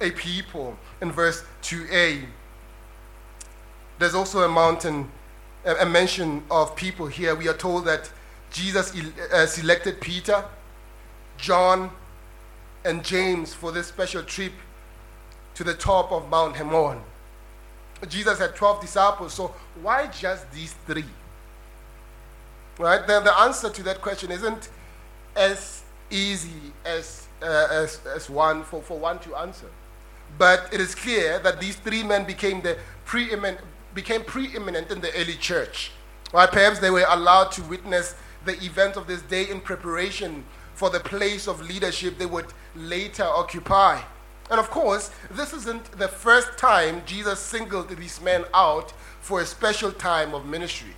A 0.00 0.10
people 0.10 0.78
in 1.00 1.10
verse 1.10 1.42
2a. 1.62 2.24
There's 3.98 4.14
also 4.14 4.42
a 4.42 4.48
mountain, 4.48 5.10
a, 5.64 5.84
mention 5.84 6.42
of 6.50 6.74
people 6.74 7.06
here. 7.06 7.34
We 7.34 7.48
are 7.48 7.56
told 7.56 7.84
that 7.86 8.10
Jesus 8.50 8.94
uh, 9.32 9.46
selected 9.46 10.00
Peter, 10.00 10.44
John, 11.36 11.90
and 12.84 13.04
James 13.04 13.54
for 13.54 13.72
this 13.72 13.86
special 13.86 14.22
trip 14.22 14.52
to 15.54 15.64
the 15.64 15.74
top 15.74 16.10
of 16.12 16.28
Mount 16.28 16.56
Hermon. 16.56 17.00
Jesus 18.08 18.38
had 18.38 18.56
12 18.56 18.80
disciples, 18.80 19.34
so 19.34 19.54
why 19.82 20.06
just 20.06 20.50
these 20.52 20.74
three? 20.86 21.04
Right? 22.78 23.06
Then 23.06 23.24
the 23.24 23.38
answer 23.40 23.68
to 23.68 23.82
that 23.82 24.00
question 24.00 24.30
isn't 24.30 24.70
as 25.36 25.82
easy 26.10 26.72
as, 26.84 27.28
uh, 27.42 27.68
as, 27.70 28.00
as 28.06 28.30
one 28.30 28.64
for, 28.64 28.80
for 28.82 28.98
one 28.98 29.18
to 29.20 29.36
answer. 29.36 29.66
But 30.38 30.68
it 30.72 30.80
is 30.80 30.94
clear 30.94 31.38
that 31.40 31.60
these 31.60 31.76
three 31.76 32.02
men 32.02 32.24
became 32.24 32.62
the 32.62 32.78
preeminent, 33.04 33.60
became 33.94 34.22
preeminent 34.22 34.90
in 34.90 35.00
the 35.00 35.14
early 35.14 35.34
church. 35.34 35.92
Right? 36.32 36.50
Perhaps 36.50 36.78
they 36.78 36.90
were 36.90 37.04
allowed 37.08 37.52
to 37.52 37.62
witness 37.64 38.14
the 38.44 38.62
events 38.64 38.96
of 38.96 39.06
this 39.06 39.22
day 39.22 39.48
in 39.48 39.60
preparation 39.60 40.44
for 40.74 40.90
the 40.90 41.00
place 41.00 41.46
of 41.46 41.60
leadership 41.60 42.18
they 42.18 42.26
would 42.26 42.46
later 42.74 43.24
occupy. 43.24 44.00
And 44.50 44.58
of 44.58 44.70
course, 44.70 45.10
this 45.30 45.52
isn't 45.52 45.92
the 45.92 46.08
first 46.08 46.58
time 46.58 47.02
Jesus 47.06 47.38
singled 47.38 47.88
these 47.90 48.20
men 48.20 48.44
out 48.52 48.92
for 49.20 49.40
a 49.40 49.46
special 49.46 49.92
time 49.92 50.34
of 50.34 50.46
ministry. 50.46 50.94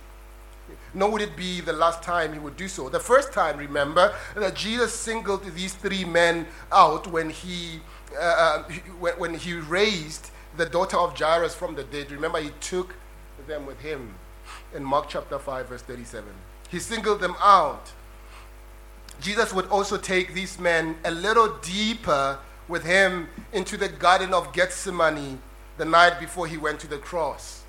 Nor 0.93 1.11
would 1.11 1.21
it 1.21 1.35
be 1.35 1.61
the 1.61 1.73
last 1.73 2.01
time 2.01 2.33
he 2.33 2.39
would 2.39 2.57
do 2.57 2.67
so. 2.67 2.89
The 2.89 2.99
first 2.99 3.31
time, 3.31 3.57
remember, 3.57 4.15
that 4.35 4.55
Jesus 4.55 4.93
singled 4.93 5.43
these 5.53 5.73
three 5.73 6.05
men 6.05 6.47
out 6.71 7.07
when 7.07 7.29
he, 7.29 7.81
uh, 8.17 8.21
uh 8.21 8.63
when, 8.99 9.13
when 9.19 9.33
he 9.35 9.53
raised 9.53 10.31
the 10.55 10.65
daughter 10.65 10.97
of 10.97 11.17
Jairus 11.17 11.53
from 11.53 11.75
the 11.75 11.83
dead. 11.83 12.11
Remember, 12.11 12.39
he 12.39 12.51
took 12.59 12.95
them 13.47 13.65
with 13.65 13.79
him 13.81 14.15
in 14.73 14.83
Mark 14.83 15.09
chapter 15.09 15.37
5, 15.37 15.67
verse 15.67 15.81
37. 15.81 16.29
He 16.73 16.79
singled 16.79 17.21
them 17.21 17.35
out. 17.39 17.91
Jesus 19.21 19.53
would 19.53 19.67
also 19.67 19.95
take 19.95 20.33
these 20.33 20.57
men 20.57 20.95
a 21.05 21.11
little 21.11 21.59
deeper 21.61 22.39
with 22.67 22.83
him 22.83 23.27
into 23.51 23.77
the 23.77 23.87
Garden 23.87 24.33
of 24.33 24.51
Gethsemane 24.53 25.39
the 25.77 25.85
night 25.85 26.19
before 26.19 26.47
he 26.47 26.57
went 26.57 26.79
to 26.79 26.87
the 26.87 26.97
cross 26.97 27.61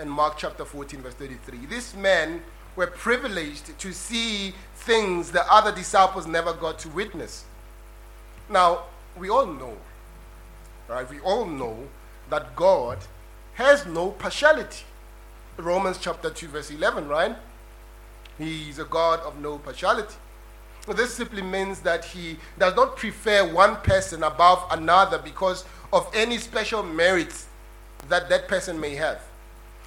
in 0.00 0.08
Mark 0.08 0.36
chapter 0.36 0.64
14, 0.64 1.00
verse 1.00 1.14
33. 1.14 1.66
These 1.66 1.94
men 1.94 2.42
were 2.74 2.88
privileged 2.88 3.78
to 3.78 3.92
see 3.92 4.52
things 4.74 5.30
the 5.30 5.44
other 5.48 5.70
disciples 5.70 6.26
never 6.26 6.52
got 6.52 6.80
to 6.80 6.88
witness. 6.88 7.44
Now, 8.48 8.86
we 9.16 9.30
all 9.30 9.46
know, 9.46 9.76
right? 10.88 11.08
We 11.08 11.20
all 11.20 11.46
know 11.46 11.86
that 12.30 12.56
God 12.56 12.98
has 13.54 13.86
no 13.86 14.10
partiality. 14.10 14.86
Romans 15.56 15.98
chapter 16.00 16.30
2, 16.30 16.48
verse 16.48 16.72
11, 16.72 17.06
right? 17.06 17.36
He's 18.40 18.78
a 18.78 18.84
God 18.84 19.20
of 19.20 19.38
no 19.38 19.58
partiality. 19.58 20.14
This 20.88 21.12
simply 21.14 21.42
means 21.42 21.80
that 21.80 22.04
he 22.04 22.38
does 22.58 22.74
not 22.74 22.96
prefer 22.96 23.46
one 23.52 23.76
person 23.76 24.22
above 24.22 24.64
another 24.70 25.18
because 25.18 25.64
of 25.92 26.10
any 26.14 26.38
special 26.38 26.82
merits 26.82 27.46
that 28.08 28.28
that 28.30 28.48
person 28.48 28.80
may 28.80 28.94
have. 28.94 29.20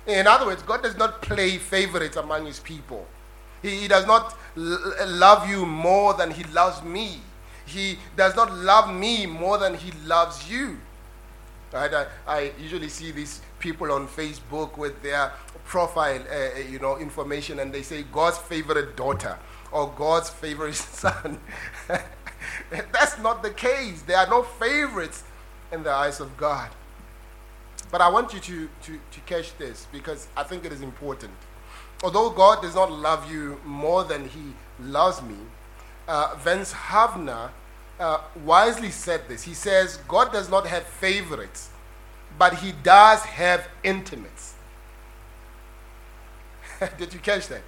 In 0.05 0.27
other 0.27 0.45
words, 0.45 0.61
God 0.61 0.83
does 0.83 0.95
not 0.97 1.21
play 1.21 1.57
favorites 1.57 2.15
among 2.15 2.45
his 2.45 2.59
people. 2.59 3.07
He, 3.61 3.81
he 3.81 3.87
does 3.87 4.05
not 4.05 4.37
l- 4.55 4.93
love 5.07 5.49
you 5.49 5.65
more 5.65 6.13
than 6.13 6.29
he 6.31 6.43
loves 6.45 6.83
me. 6.83 7.21
He 7.65 7.97
does 8.15 8.35
not 8.35 8.53
love 8.53 8.93
me 8.93 9.25
more 9.25 9.57
than 9.57 9.73
he 9.73 9.91
loves 10.05 10.49
you. 10.49 10.77
Right? 11.71 11.91
I, 11.93 12.05
I 12.27 12.51
usually 12.61 12.89
see 12.89 13.11
these 13.11 13.41
people 13.63 13.93
on 13.93 14.05
Facebook 14.09 14.77
with 14.77 15.01
their 15.01 15.31
profile, 15.63 16.21
uh, 16.29 16.59
you 16.59 16.79
know, 16.79 16.97
information, 16.97 17.59
and 17.59 17.73
they 17.73 17.81
say 17.81 18.03
God's 18.11 18.37
favorite 18.37 18.97
daughter 18.97 19.39
or 19.71 19.91
God's 19.95 20.29
favorite 20.29 20.75
son. 21.01 21.39
That's 22.69 23.17
not 23.19 23.41
the 23.41 23.51
case. 23.51 24.01
There 24.01 24.17
are 24.17 24.27
no 24.27 24.43
favorites 24.43 25.23
in 25.71 25.81
the 25.81 25.91
eyes 25.91 26.19
of 26.19 26.35
God. 26.35 26.69
But 27.89 28.01
I 28.01 28.09
want 28.09 28.33
you 28.33 28.41
to, 28.41 28.69
to, 28.83 28.99
to 29.11 29.19
catch 29.25 29.57
this 29.57 29.87
because 29.91 30.27
I 30.35 30.43
think 30.43 30.65
it 30.65 30.73
is 30.73 30.81
important. 30.81 31.33
Although 32.03 32.31
God 32.31 32.61
does 32.61 32.75
not 32.75 32.91
love 32.91 33.31
you 33.31 33.61
more 33.63 34.03
than 34.03 34.27
he 34.27 34.53
loves 34.81 35.21
me, 35.21 35.37
uh, 36.07 36.35
Vance 36.39 36.73
Havner 36.73 37.51
uh, 37.99 38.17
wisely 38.43 38.91
said 38.91 39.21
this. 39.29 39.43
He 39.43 39.53
says, 39.53 39.97
God 40.07 40.33
does 40.33 40.49
not 40.49 40.67
have 40.67 40.83
favorites, 40.83 41.69
but 42.43 42.55
he 42.55 42.73
does 42.83 43.21
have 43.21 43.69
intimates. 43.85 44.55
Did 46.97 47.13
you 47.13 47.21
catch 47.21 47.47
that? 47.47 47.61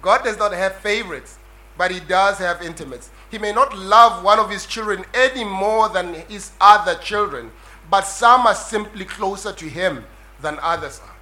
God 0.00 0.24
does 0.24 0.36
not 0.36 0.52
have 0.52 0.74
favorites, 0.74 1.38
but 1.78 1.92
he 1.92 2.00
does 2.00 2.38
have 2.38 2.62
intimates. 2.62 3.10
He 3.30 3.38
may 3.38 3.52
not 3.52 3.78
love 3.78 4.24
one 4.24 4.40
of 4.40 4.50
his 4.50 4.66
children 4.66 5.04
any 5.14 5.44
more 5.44 5.88
than 5.88 6.14
his 6.14 6.50
other 6.60 6.96
children, 6.96 7.52
but 7.88 8.00
some 8.00 8.44
are 8.44 8.56
simply 8.56 9.04
closer 9.04 9.52
to 9.52 9.68
him 9.68 10.04
than 10.40 10.58
others 10.62 11.00
are. 11.04 11.16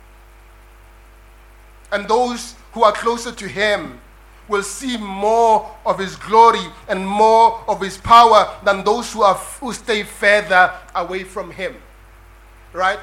And 1.93 2.09
those 2.09 2.55
who 2.73 2.83
are 2.83 2.93
closer 2.93 3.31
to 3.31 3.47
him 3.47 4.01
will 4.49 4.63
see 4.63 4.97
more 4.97 5.71
of 5.85 5.99
his 5.99 6.17
glory 6.17 6.65
and 6.89 7.07
more 7.07 7.63
of 7.69 7.83
his 7.83 7.99
power 7.99 8.57
than 8.65 8.85
those 8.85 9.13
who, 9.13 9.21
are, 9.21 9.35
who 9.35 9.71
stay 9.75 10.03
further 10.03 10.73
away 10.95 11.25
from 11.25 11.51
him. 11.51 11.77
Right? 12.73 12.99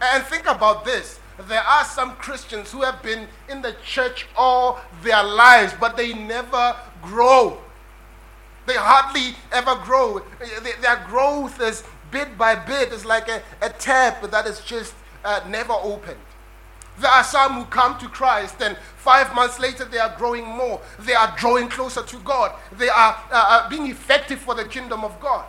And 0.00 0.24
think 0.24 0.46
about 0.48 0.84
this. 0.84 1.18
There 1.48 1.62
are 1.62 1.84
some 1.84 2.12
Christians 2.16 2.70
who 2.70 2.82
have 2.82 3.02
been 3.02 3.26
in 3.48 3.62
the 3.62 3.74
church 3.84 4.26
all 4.36 4.80
their 5.02 5.22
lives, 5.22 5.72
but 5.80 5.96
they 5.96 6.12
never 6.12 6.76
grow. 7.02 7.58
They 8.66 8.74
hardly 8.76 9.34
ever 9.52 9.74
grow. 9.84 10.22
Their 10.80 11.04
growth 11.08 11.60
is 11.60 11.82
bit 12.10 12.36
by 12.36 12.54
bit. 12.54 12.92
It's 12.92 13.04
like 13.04 13.28
a, 13.28 13.42
a 13.62 13.70
tap 13.70 14.22
that 14.30 14.46
is 14.46 14.60
just 14.60 14.94
uh, 15.24 15.40
never 15.48 15.72
opened. 15.72 16.18
There 16.98 17.10
are 17.10 17.24
some 17.24 17.54
who 17.54 17.64
come 17.64 17.98
to 17.98 18.08
Christ 18.08 18.60
and 18.60 18.76
five 18.96 19.34
months 19.34 19.58
later 19.58 19.86
they 19.86 19.98
are 19.98 20.14
growing 20.18 20.44
more. 20.44 20.80
They 20.98 21.14
are 21.14 21.34
drawing 21.38 21.68
closer 21.68 22.02
to 22.02 22.16
God. 22.18 22.52
They 22.72 22.90
are 22.90 23.16
uh, 23.30 23.32
uh, 23.32 23.68
being 23.70 23.86
effective 23.86 24.38
for 24.38 24.54
the 24.54 24.66
kingdom 24.66 25.02
of 25.02 25.18
God. 25.18 25.46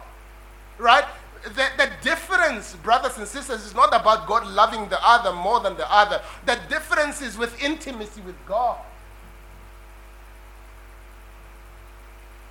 Right? 0.78 1.04
The, 1.43 1.67
the 1.77 1.89
difference, 2.04 2.75
brothers 2.84 3.17
and 3.17 3.27
sisters, 3.27 3.65
is 3.65 3.73
not 3.73 3.89
about 3.89 4.27
God 4.27 4.45
loving 4.47 4.88
the 4.89 4.99
other 5.06 5.34
more 5.34 5.60
than 5.60 5.75
the 5.75 5.91
other. 5.91 6.21
The 6.45 6.60
difference 6.69 7.21
is 7.21 7.38
with 7.38 7.62
intimacy 7.62 8.21
with 8.21 8.36
God. 8.45 8.77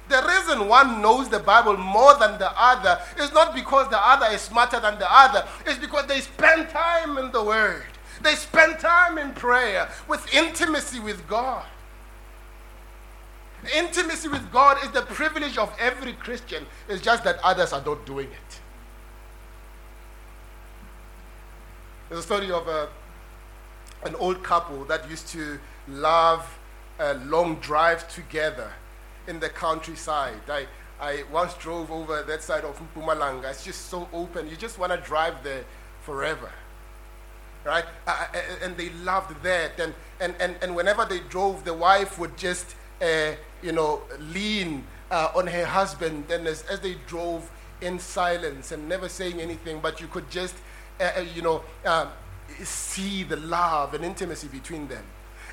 The 0.09 0.27
reason 0.27 0.67
one 0.67 1.01
knows 1.01 1.29
the 1.29 1.39
Bible 1.39 1.77
more 1.77 2.19
than 2.19 2.37
the 2.39 2.51
other 2.61 3.01
is 3.17 3.33
not 3.33 3.55
because 3.55 3.89
the 3.91 3.99
other 3.99 4.27
is 4.35 4.41
smarter 4.41 4.81
than 4.81 4.99
the 4.99 5.07
other. 5.09 5.47
It's 5.65 5.79
because 5.79 6.07
they 6.07 6.21
spend 6.21 6.69
time 6.69 7.17
in 7.17 7.31
the 7.31 7.43
Word. 7.43 7.85
They 8.23 8.35
spend 8.35 8.81
time 8.81 9.19
in 9.19 9.33
prayer 9.33 9.89
with 10.09 10.35
intimacy 10.35 10.99
with 10.99 11.27
God. 11.29 11.65
Intimacy 13.77 14.29
with 14.29 14.51
God 14.51 14.79
is 14.85 14.91
the 14.91 15.03
privilege 15.03 15.59
of 15.59 15.73
every 15.79 16.15
Christian. 16.15 16.67
It's 16.89 17.03
just 17.03 17.23
that 17.25 17.39
others 17.45 17.73
are 17.73 17.85
not 17.85 18.05
doing 18.05 18.27
it. 18.27 18.60
There's 22.11 22.21
a 22.21 22.23
story 22.23 22.51
of 22.51 22.69
a, 22.69 22.91
an 24.05 24.15
old 24.17 24.43
couple 24.43 24.85
that 24.85 25.09
used 25.09 25.29
to 25.29 25.59
love 25.89 26.59
a 26.99 27.15
long 27.15 27.55
drive 27.61 28.07
together 28.13 28.71
in 29.27 29.41
the 29.41 29.49
countryside. 29.49 30.43
I, 30.49 30.67
I 31.01 31.23
once 31.33 31.55
drove 31.55 31.91
over 31.91 32.23
that 32.23 32.43
side 32.43 32.65
of 32.65 32.79
Mpumalanga. 32.95 33.49
It's 33.49 33.65
just 33.65 33.87
so 33.87 34.07
open. 34.13 34.51
You 34.51 34.57
just 34.57 34.79
want 34.79 34.93
to 34.93 34.99
drive 34.99 35.43
there 35.43 35.65
forever 36.03 36.51
right? 37.65 37.85
Uh, 38.07 38.27
uh, 38.35 38.39
and 38.63 38.77
they 38.77 38.91
loved 38.91 39.43
that. 39.43 39.79
And, 39.79 39.95
and, 40.21 40.35
and, 40.41 40.57
and 40.63 40.75
whenever 40.75 41.05
they 41.05 41.21
drove, 41.21 41.65
the 41.65 41.75
wife 41.75 42.19
would 42.19 42.37
just, 42.37 42.75
uh, 43.01 43.33
you 43.63 43.73
know, 43.73 44.03
lean 44.19 44.85
uh, 45.11 45.31
on 45.35 45.47
her 45.47 45.65
husband. 45.65 46.31
And 46.31 46.47
as, 46.47 46.63
as 46.63 46.81
they 46.81 46.97
drove 47.07 47.51
in 47.81 47.99
silence 47.99 48.73
and 48.73 48.89
never 48.89 49.09
saying 49.09 49.41
anything, 49.41 49.81
but 49.81 50.01
you 50.01 50.07
could 50.07 50.31
just, 50.31 50.55
uh, 51.01 51.13
uh, 51.17 51.21
you 51.35 51.43
know, 51.43 51.63
um, 51.87 52.09
see 52.63 53.25
the 53.25 53.37
love 53.37 53.95
and 53.95 54.05
intimacy 54.05 54.49
between 54.49 54.87
them. 54.89 55.05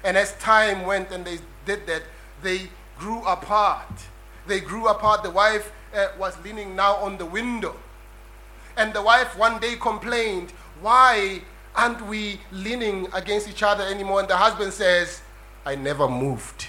And 0.04 0.18
as 0.18 0.34
time 0.38 0.86
went 0.86 1.12
and 1.12 1.24
they 1.26 1.40
did 1.66 1.88
that, 1.88 2.04
they 2.44 2.70
grew 2.98 3.24
apart. 3.24 3.90
They 4.46 4.60
grew 4.60 4.88
apart. 4.88 5.24
The 5.24 5.32
wife 5.32 5.72
was 6.20 6.38
leaning 6.44 6.76
now 6.76 6.96
on 6.98 7.18
the 7.18 7.26
window. 7.26 7.76
And 8.76 8.94
the 8.94 9.02
wife 9.02 9.38
one 9.38 9.60
day 9.60 9.76
complained, 9.76 10.52
Why 10.82 11.42
aren't 11.76 12.06
we 12.08 12.40
leaning 12.52 13.08
against 13.14 13.50
each 13.50 13.64
other 13.64 13.84
anymore? 13.84 14.20
And 14.20 14.30
the 14.30 14.38
husband 14.38 14.74
says, 14.74 15.22
I 15.66 15.76
never 15.76 16.08
moved. 16.08 16.68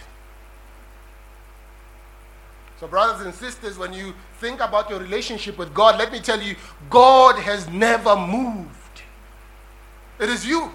So, 2.81 2.87
brothers 2.87 3.27
and 3.27 3.35
sisters, 3.35 3.77
when 3.77 3.93
you 3.93 4.14
think 4.38 4.61
about 4.61 4.88
your 4.88 5.01
relationship 5.01 5.59
with 5.59 5.74
God, 5.74 5.98
let 5.98 6.12
me 6.12 6.20
tell 6.20 6.40
you, 6.40 6.57
God 6.88 7.38
has 7.38 7.68
never 7.68 8.16
moved. 8.16 9.03
It 10.20 10.29
is 10.29 10.46
you. 10.46 10.70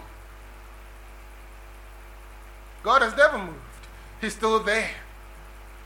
God 2.83 3.01
has 3.01 3.15
never 3.15 3.37
moved. 3.37 3.57
He's 4.19 4.33
still 4.33 4.59
there. 4.59 4.89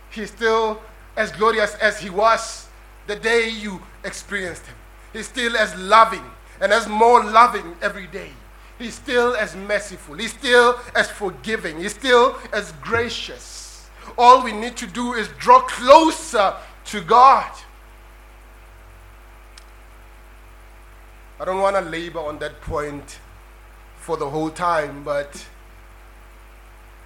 He's 0.09 0.31
still 0.31 0.81
as 1.15 1.31
glorious 1.31 1.75
as 1.75 1.99
He 1.99 2.09
was 2.09 2.67
the 3.05 3.15
day 3.15 3.49
you 3.49 3.81
experienced 4.03 4.65
Him. 4.65 4.75
He's 5.13 5.27
still 5.27 5.55
as 5.55 5.75
loving 5.75 6.23
and 6.59 6.71
as 6.71 6.87
more 6.87 7.23
loving 7.23 7.75
every 7.81 8.07
day. 8.07 8.31
He's 8.79 8.93
still 8.93 9.35
as 9.35 9.55
merciful. 9.55 10.15
He's 10.15 10.33
still 10.33 10.79
as 10.95 11.09
forgiving. 11.09 11.79
He's 11.79 11.93
still 11.93 12.37
as 12.53 12.73
gracious. 12.73 13.87
All 14.17 14.43
we 14.43 14.51
need 14.51 14.77
to 14.77 14.87
do 14.87 15.13
is 15.13 15.27
draw 15.39 15.61
closer 15.61 16.53
to 16.85 17.01
God. 17.01 17.51
I 21.39 21.45
don't 21.45 21.61
want 21.61 21.75
to 21.75 21.81
labor 21.81 22.19
on 22.19 22.39
that 22.39 22.61
point 22.61 23.19
for 23.97 24.17
the 24.17 24.29
whole 24.29 24.49
time, 24.49 25.03
but 25.03 25.45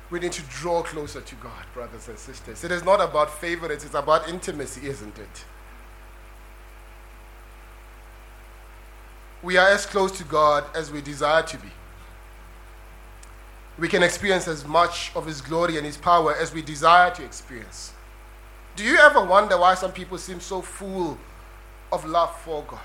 we 0.09 0.19
need 0.19 0.31
to 0.33 0.41
draw 0.43 0.83
closer 0.83 1.21
to 1.21 1.35
God, 1.35 1.65
brothers 1.73 2.07
and 2.07 2.17
sisters. 2.17 2.63
It 2.63 2.71
is 2.71 2.83
not 2.83 3.01
about 3.01 3.39
favorites, 3.39 3.83
it's 3.83 3.95
about 3.95 4.29
intimacy, 4.29 4.87
isn't 4.87 5.17
it? 5.17 5.45
We 9.41 9.57
are 9.57 9.69
as 9.69 9.85
close 9.85 10.17
to 10.19 10.23
God 10.23 10.65
as 10.75 10.91
we 10.91 11.01
desire 11.01 11.43
to 11.43 11.57
be. 11.57 11.69
We 13.79 13.87
can 13.87 14.03
experience 14.03 14.47
as 14.47 14.65
much 14.65 15.11
of 15.15 15.25
His 15.25 15.41
glory 15.41 15.77
and 15.77 15.85
His 15.85 15.97
power 15.97 16.35
as 16.35 16.53
we 16.53 16.61
desire 16.61 17.09
to 17.15 17.23
experience. 17.23 17.93
Do 18.75 18.83
you 18.83 18.97
ever 18.97 19.25
wonder 19.25 19.57
why 19.57 19.73
some 19.75 19.91
people 19.91 20.17
seem 20.17 20.39
so 20.39 20.61
full 20.61 21.17
of 21.91 22.05
love 22.05 22.33
for 22.41 22.63
God? 22.63 22.79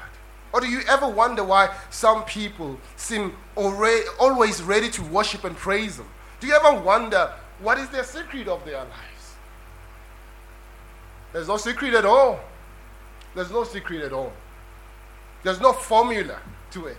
Or 0.52 0.60
do 0.60 0.68
you 0.68 0.80
ever 0.88 1.08
wonder 1.08 1.44
why 1.44 1.74
some 1.90 2.24
people 2.24 2.78
seem 2.96 3.36
always 3.56 4.62
ready 4.62 4.88
to 4.90 5.02
worship 5.02 5.44
and 5.44 5.56
praise 5.56 5.98
Him? 5.98 6.06
Do 6.40 6.46
you 6.46 6.54
ever 6.54 6.80
wonder 6.80 7.32
what 7.60 7.78
is 7.78 7.88
their 7.90 8.04
secret 8.04 8.48
of 8.48 8.64
their 8.64 8.78
lives? 8.78 9.36
There's 11.32 11.48
no 11.48 11.56
secret 11.56 11.94
at 11.94 12.04
all. 12.04 12.40
There's 13.34 13.50
no 13.50 13.64
secret 13.64 14.02
at 14.02 14.12
all. 14.12 14.32
There's 15.42 15.60
no 15.60 15.72
formula 15.72 16.38
to 16.70 16.86
it. 16.86 16.96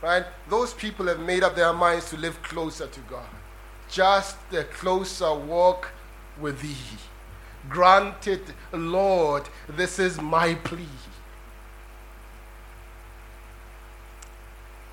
Right? 0.00 0.24
Those 0.48 0.72
people 0.74 1.06
have 1.06 1.20
made 1.20 1.44
up 1.44 1.54
their 1.54 1.72
minds 1.72 2.10
to 2.10 2.16
live 2.16 2.42
closer 2.42 2.86
to 2.86 3.00
God. 3.02 3.26
Just 3.90 4.36
a 4.52 4.64
closer 4.64 5.34
walk 5.34 5.90
with 6.40 6.60
Thee. 6.60 6.74
Granted, 7.68 8.42
Lord, 8.72 9.44
this 9.68 9.98
is 9.98 10.20
my 10.20 10.54
plea. 10.54 10.88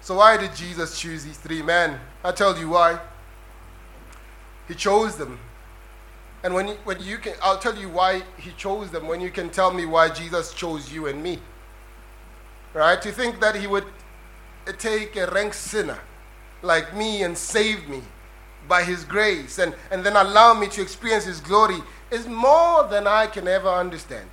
So, 0.09 0.15
why 0.15 0.37
did 0.37 0.55
Jesus 0.55 0.99
choose 0.99 1.23
these 1.23 1.37
three 1.37 1.61
men? 1.61 1.99
i 2.23 2.31
tell 2.31 2.57
you 2.57 2.69
why. 2.69 2.99
He 4.67 4.73
chose 4.73 5.17
them. 5.17 5.37
And 6.41 6.55
when 6.55 6.69
you, 6.69 6.73
when 6.83 6.99
you 6.99 7.19
can, 7.19 7.33
I'll 7.43 7.59
tell 7.59 7.75
you 7.77 7.89
why 7.89 8.23
he 8.37 8.49
chose 8.57 8.89
them 8.89 9.07
when 9.07 9.21
you 9.21 9.29
can 9.29 9.51
tell 9.51 9.71
me 9.71 9.85
why 9.85 10.09
Jesus 10.09 10.51
chose 10.51 10.91
you 10.91 11.05
and 11.05 11.21
me. 11.21 11.37
Right? 12.73 12.99
To 12.99 13.11
think 13.11 13.39
that 13.39 13.53
he 13.55 13.67
would 13.67 13.85
take 14.79 15.15
a 15.15 15.27
rank 15.27 15.53
sinner 15.53 15.99
like 16.63 16.95
me 16.95 17.21
and 17.21 17.37
save 17.37 17.87
me 17.87 18.01
by 18.67 18.81
his 18.81 19.03
grace 19.03 19.59
and, 19.59 19.75
and 19.91 20.03
then 20.03 20.15
allow 20.15 20.55
me 20.55 20.69
to 20.69 20.81
experience 20.81 21.25
his 21.25 21.39
glory 21.39 21.83
is 22.09 22.25
more 22.25 22.83
than 22.87 23.05
I 23.05 23.27
can 23.27 23.47
ever 23.47 23.69
understand. 23.69 24.27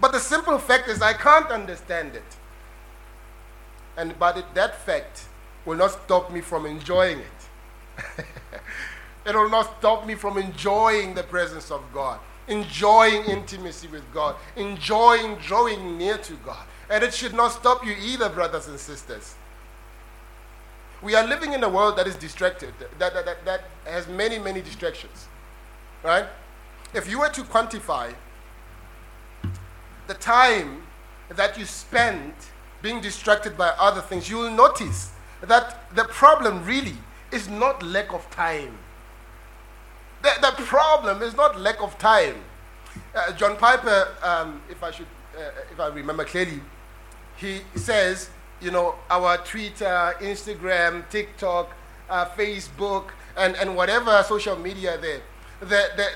But 0.00 0.12
the 0.12 0.20
simple 0.20 0.56
fact 0.56 0.88
is, 0.88 1.02
I 1.02 1.12
can't 1.12 1.50
understand 1.50 2.14
it. 2.14 2.35
And 3.96 4.18
but 4.18 4.54
that 4.54 4.76
fact 4.76 5.26
will 5.64 5.76
not 5.76 5.90
stop 5.90 6.32
me 6.32 6.40
from 6.40 6.66
enjoying 6.66 7.18
it. 7.18 8.24
it 9.26 9.34
will 9.34 9.50
not 9.50 9.78
stop 9.78 10.06
me 10.06 10.14
from 10.14 10.38
enjoying 10.38 11.14
the 11.14 11.22
presence 11.22 11.70
of 11.70 11.82
God, 11.92 12.20
enjoying 12.46 13.24
intimacy 13.24 13.88
with 13.88 14.04
God, 14.12 14.36
enjoying 14.54 15.36
drawing 15.36 15.98
near 15.98 16.18
to 16.18 16.34
God. 16.44 16.64
And 16.88 17.02
it 17.02 17.12
should 17.12 17.34
not 17.34 17.52
stop 17.52 17.84
you 17.84 17.94
either, 18.00 18.28
brothers 18.28 18.68
and 18.68 18.78
sisters. 18.78 19.34
We 21.02 21.14
are 21.14 21.26
living 21.26 21.52
in 21.52 21.62
a 21.64 21.68
world 21.68 21.96
that 21.98 22.06
is 22.06 22.16
distracted, 22.16 22.72
that, 22.98 23.12
that, 23.14 23.24
that, 23.24 23.44
that 23.44 23.64
has 23.84 24.06
many, 24.08 24.38
many 24.38 24.62
distractions. 24.62 25.26
Right? 26.02 26.26
If 26.94 27.10
you 27.10 27.18
were 27.18 27.28
to 27.30 27.42
quantify 27.42 28.14
the 30.06 30.14
time 30.14 30.82
that 31.28 31.58
you 31.58 31.64
spend 31.64 32.32
being 32.82 33.00
distracted 33.00 33.56
by 33.56 33.68
other 33.78 34.00
things, 34.00 34.28
you 34.28 34.36
will 34.36 34.50
notice 34.50 35.12
that 35.40 35.94
the 35.94 36.04
problem 36.04 36.64
really 36.64 36.94
is 37.32 37.48
not 37.48 37.82
lack 37.82 38.12
of 38.12 38.28
time. 38.30 38.78
The, 40.22 40.30
the 40.40 40.62
problem 40.64 41.22
is 41.22 41.34
not 41.34 41.60
lack 41.60 41.80
of 41.82 41.98
time. 41.98 42.36
Uh, 43.14 43.32
John 43.32 43.56
Piper, 43.56 44.08
um, 44.22 44.62
if 44.70 44.82
I 44.82 44.90
should, 44.90 45.06
uh, 45.36 45.50
if 45.70 45.78
I 45.78 45.88
remember 45.88 46.24
clearly, 46.24 46.60
he 47.36 47.60
says, 47.74 48.30
you 48.60 48.70
know, 48.70 48.94
our 49.10 49.36
Twitter, 49.38 50.14
Instagram, 50.20 51.08
TikTok, 51.10 51.70
uh, 52.08 52.24
Facebook, 52.30 53.10
and, 53.36 53.54
and 53.56 53.76
whatever 53.76 54.22
social 54.26 54.56
media 54.56 54.98
there, 54.98 55.20
the, 55.60 55.88
the, 55.96 56.08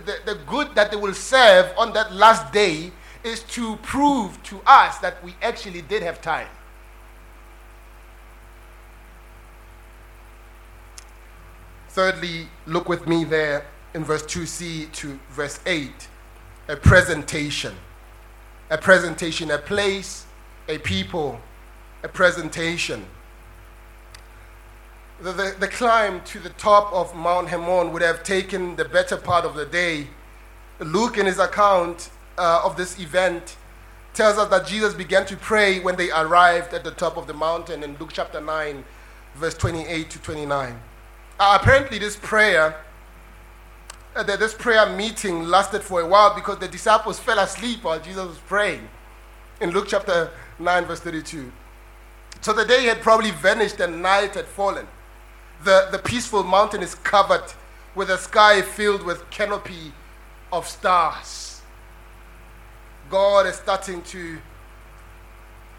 the, 0.00 0.16
the 0.24 0.40
good 0.46 0.74
that 0.74 0.90
they 0.90 0.96
will 0.96 1.14
serve 1.14 1.72
on 1.76 1.92
that 1.92 2.12
last 2.14 2.52
day 2.52 2.90
is 3.24 3.42
to 3.44 3.76
prove 3.76 4.40
to 4.44 4.60
us 4.66 4.98
that 4.98 5.22
we 5.24 5.34
actually 5.42 5.82
did 5.82 6.02
have 6.02 6.20
time. 6.20 6.48
Thirdly, 11.88 12.48
look 12.66 12.88
with 12.88 13.06
me 13.06 13.24
there 13.24 13.66
in 13.94 14.04
verse 14.04 14.24
2c 14.24 14.92
to 14.92 15.18
verse 15.30 15.60
8 15.64 16.08
a 16.68 16.76
presentation. 16.76 17.74
A 18.70 18.78
presentation, 18.78 19.50
a 19.50 19.58
place, 19.58 20.24
a 20.68 20.78
people, 20.78 21.38
a 22.02 22.08
presentation. 22.08 23.04
The, 25.20 25.32
the, 25.32 25.56
the, 25.60 25.68
climb 25.68 26.22
to 26.24 26.38
the 26.38 26.50
top 26.50 26.92
of 26.92 27.14
Mount 27.14 27.48
Hermon 27.48 27.92
would 27.92 28.02
have 28.02 28.24
taken 28.24 28.76
the 28.76 28.84
better 28.86 29.16
part 29.16 29.44
of 29.44 29.54
the 29.54 29.66
day. 29.66 30.08
Luke, 30.80 31.18
in 31.18 31.26
his 31.26 31.38
account 31.38 32.10
uh, 32.38 32.62
of 32.64 32.76
this 32.76 32.98
event, 32.98 33.56
tells 34.12 34.38
us 34.38 34.48
that 34.48 34.66
Jesus 34.66 34.94
began 34.94 35.26
to 35.26 35.36
pray 35.36 35.80
when 35.80 35.96
they 35.96 36.10
arrived 36.10 36.72
at 36.72 36.84
the 36.84 36.90
top 36.92 37.16
of 37.16 37.26
the 37.26 37.34
mountain 37.34 37.82
in 37.82 37.96
Luke 37.98 38.10
chapter 38.12 38.40
9, 38.40 38.84
verse 39.34 39.54
28 39.54 40.10
to 40.10 40.18
29. 40.20 40.80
Uh, 41.38 41.58
apparently, 41.60 41.98
this 41.98 42.16
prayer, 42.16 42.76
uh, 44.14 44.22
this 44.22 44.54
prayer 44.54 44.88
meeting 44.94 45.44
lasted 45.44 45.82
for 45.82 46.00
a 46.00 46.06
while 46.06 46.34
because 46.34 46.58
the 46.58 46.68
disciples 46.68 47.18
fell 47.18 47.40
asleep 47.40 47.82
while 47.82 47.98
Jesus 47.98 48.26
was 48.26 48.38
praying 48.38 48.88
in 49.60 49.70
Luke 49.70 49.86
chapter 49.88 50.30
9, 50.58 50.84
verse 50.84 51.00
32. 51.00 51.50
So 52.40 52.52
the 52.52 52.64
day 52.64 52.84
had 52.84 53.00
probably 53.00 53.30
vanished 53.30 53.80
and 53.80 54.02
night 54.02 54.34
had 54.34 54.46
fallen. 54.46 54.86
The, 55.64 55.88
the 55.90 55.98
peaceful 55.98 56.42
mountain 56.42 56.82
is 56.82 56.94
covered 56.96 57.52
with 57.94 58.10
a 58.10 58.18
sky 58.18 58.60
filled 58.62 59.02
with 59.02 59.28
canopy 59.30 59.92
of 60.52 60.68
stars. 60.68 61.53
God 63.14 63.46
is 63.46 63.54
starting 63.54 64.02
to 64.02 64.38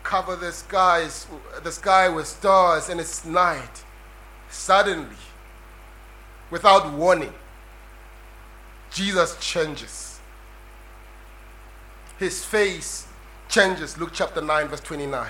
cover 0.03 0.37
the 0.37 0.53
skies, 0.53 1.27
the 1.63 1.71
sky 1.73 2.07
with 2.07 2.27
stars, 2.27 2.87
and 2.87 2.97
it's 2.97 3.25
night. 3.25 3.83
Suddenly, 4.49 5.17
without 6.49 6.93
warning, 6.93 7.33
Jesus 8.89 9.35
changes. 9.41 10.21
His 12.17 12.45
face 12.45 13.05
changes. 13.49 13.97
Luke 13.97 14.11
chapter 14.13 14.39
9, 14.39 14.69
verse 14.69 14.79
29 14.79 15.27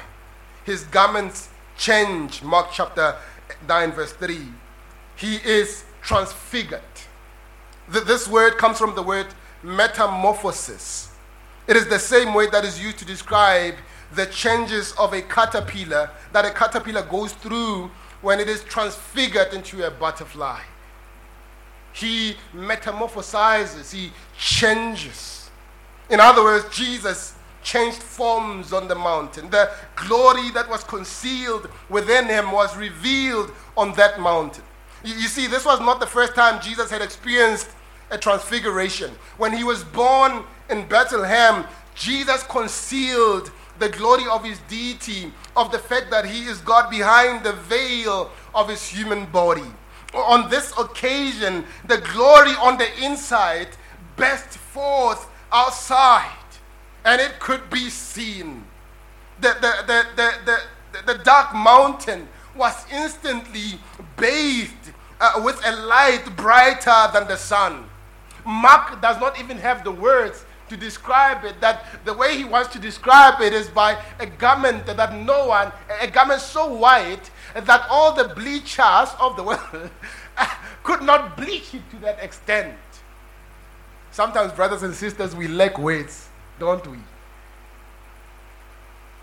his 0.64 0.84
garments 0.84 1.50
change. 1.76 2.44
Mark 2.44 2.68
chapter 2.72 3.16
9, 3.68 3.92
verse 3.94 4.14
3. 4.14 4.42
He 5.16 5.38
is 5.38 5.86
transfigured. 6.04 6.82
This 7.90 8.28
word 8.28 8.58
comes 8.60 8.78
from 8.78 8.94
the 8.94 9.02
word 9.02 9.28
metamorphosis. 9.64 11.15
It 11.68 11.76
is 11.76 11.88
the 11.88 12.00
same 12.00 12.34
word 12.34 12.52
that 12.52 12.64
is 12.64 12.82
used 12.82 13.00
to 13.00 13.06
describe 13.06 13.76
the 14.14 14.26
changes 14.28 14.94
of 14.94 15.14
a 15.14 15.22
caterpillar 15.22 16.10
that 16.32 16.46
a 16.46 16.52
caterpillar 16.52 17.02
goes 17.04 17.34
through 17.34 17.90
when 18.22 18.40
it 18.40 18.48
is 18.48 18.64
transfigured 18.64 19.54
into 19.54 19.86
a 19.86 19.92
butterfly. 19.92 20.60
He 21.94 22.36
metamorphosizes, 22.54 23.94
he 23.94 24.12
changes. 24.38 25.50
In 26.10 26.20
other 26.20 26.44
words, 26.44 26.66
Jesus 26.76 27.36
changed 27.64 28.02
forms 28.02 28.74
on 28.74 28.88
the 28.88 28.96
mountain. 28.96 29.50
The 29.50 29.72
glory 29.96 30.52
that 30.52 30.70
was 30.70 30.84
concealed 30.84 31.70
within 31.90 32.28
him 32.28 32.52
was 32.52 32.78
revealed 32.78 33.52
on 33.76 33.94
that 33.94 34.20
mountain. 34.20 34.64
You, 35.04 35.16
you 35.16 35.28
see, 35.28 35.48
this 35.48 35.66
was 35.66 35.80
not 35.80 36.00
the 36.00 36.06
first 36.06 36.36
time 36.36 36.62
Jesus 36.62 36.92
had 36.92 37.02
experienced 37.02 37.70
a 38.12 38.18
transfiguration. 38.18 39.12
When 39.38 39.54
he 39.54 39.64
was 39.64 39.84
born 39.84 40.44
in 40.70 40.88
Bethlehem, 40.88 41.66
Jesus 41.96 42.44
concealed 42.44 43.52
the 43.80 43.90
glory 43.90 44.26
of 44.32 44.44
his 44.44 44.60
deity, 44.68 45.32
of 45.56 45.72
the 45.72 45.80
fact 45.80 46.10
that 46.12 46.26
he 46.26 46.46
is 46.46 46.60
God 46.62 46.90
behind 46.90 47.44
the 47.44 47.54
veil 47.54 48.32
of 48.54 48.70
his 48.70 48.88
human 48.88 49.26
body. 49.28 49.70
On 50.14 50.50
this 50.50 50.72
occasion, 50.78 51.66
the 51.88 51.98
glory 52.14 52.52
on 52.62 52.78
the 52.78 52.88
inside 53.04 53.68
burst 54.16 54.58
forth 54.58 55.28
outside 55.52 56.32
and 57.06 57.22
it 57.22 57.40
could 57.40 57.70
be 57.70 57.90
seen. 57.90 58.66
The, 59.40 59.56
the, 59.62 59.74
the, 59.86 60.06
the, 60.16 60.60
the, 60.94 61.14
the 61.14 61.24
dark 61.24 61.54
mountain 61.54 62.28
was 62.56 62.86
instantly 62.92 63.80
bathed 64.18 64.94
uh, 65.20 65.42
with 65.44 65.62
a 65.66 65.76
light 65.86 66.24
brighter 66.36 67.10
than 67.14 67.28
the 67.28 67.38
sun. 67.38 67.86
Mark 68.46 69.02
does 69.02 69.20
not 69.20 69.40
even 69.40 69.58
have 69.58 69.84
the 69.84 69.92
words 69.92 70.46
to 70.70 70.78
describe 70.78 71.46
it 71.46 71.60
that 71.62 71.86
the 72.06 72.14
way 72.14 72.38
he 72.38 72.44
wants 72.44 72.70
to 72.74 72.80
describe 72.80 73.42
it 73.42 73.54
is 73.54 73.68
by 73.68 74.02
a 74.20 74.26
garment 74.26 74.86
that 74.86 75.14
no 75.14 75.48
one, 75.48 75.72
a 76.02 76.08
garment 76.08 76.42
so 76.42 76.74
white 76.74 77.30
that 77.54 77.86
all 77.90 78.14
the 78.14 78.30
bleachers 78.30 79.10
of 79.20 79.36
the 79.36 79.44
world 79.44 79.90
could 80.84 81.02
not 81.02 81.38
bleach 81.38 81.74
it 81.74 81.90
to 81.92 81.98
that 81.98 82.22
extent. 82.24 82.76
Sometimes, 84.12 84.54
brothers 84.54 84.82
and 84.82 84.94
sisters, 84.94 85.36
we 85.36 85.48
lack 85.48 85.78
words, 85.78 86.30
don't 86.58 86.86
we? 86.88 86.98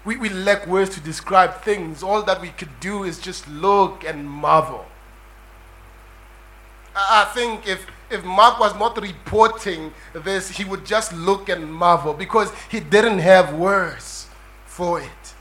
We, 0.04 0.16
we 0.16 0.28
lack 0.28 0.66
words 0.66 0.94
to 0.96 1.00
describe 1.00 1.62
things. 1.62 2.02
All 2.02 2.22
that 2.22 2.40
we 2.40 2.48
could 2.48 2.80
do 2.80 3.04
is 3.04 3.18
just 3.18 3.48
look 3.48 4.04
and 4.04 4.28
marvel. 4.28 4.84
I 6.94 7.24
think 7.32 7.66
if, 7.66 7.86
if 8.12 8.24
Mark 8.24 8.60
was 8.60 8.74
not 8.78 9.00
reporting 9.00 9.92
this, 10.12 10.50
he 10.50 10.64
would 10.64 10.84
just 10.84 11.14
look 11.14 11.48
and 11.48 11.72
marvel 11.72 12.12
because 12.12 12.52
he 12.70 12.78
didn't 12.78 13.18
have 13.20 13.54
words 13.54 14.28
for 14.66 15.00
it. 15.00 15.34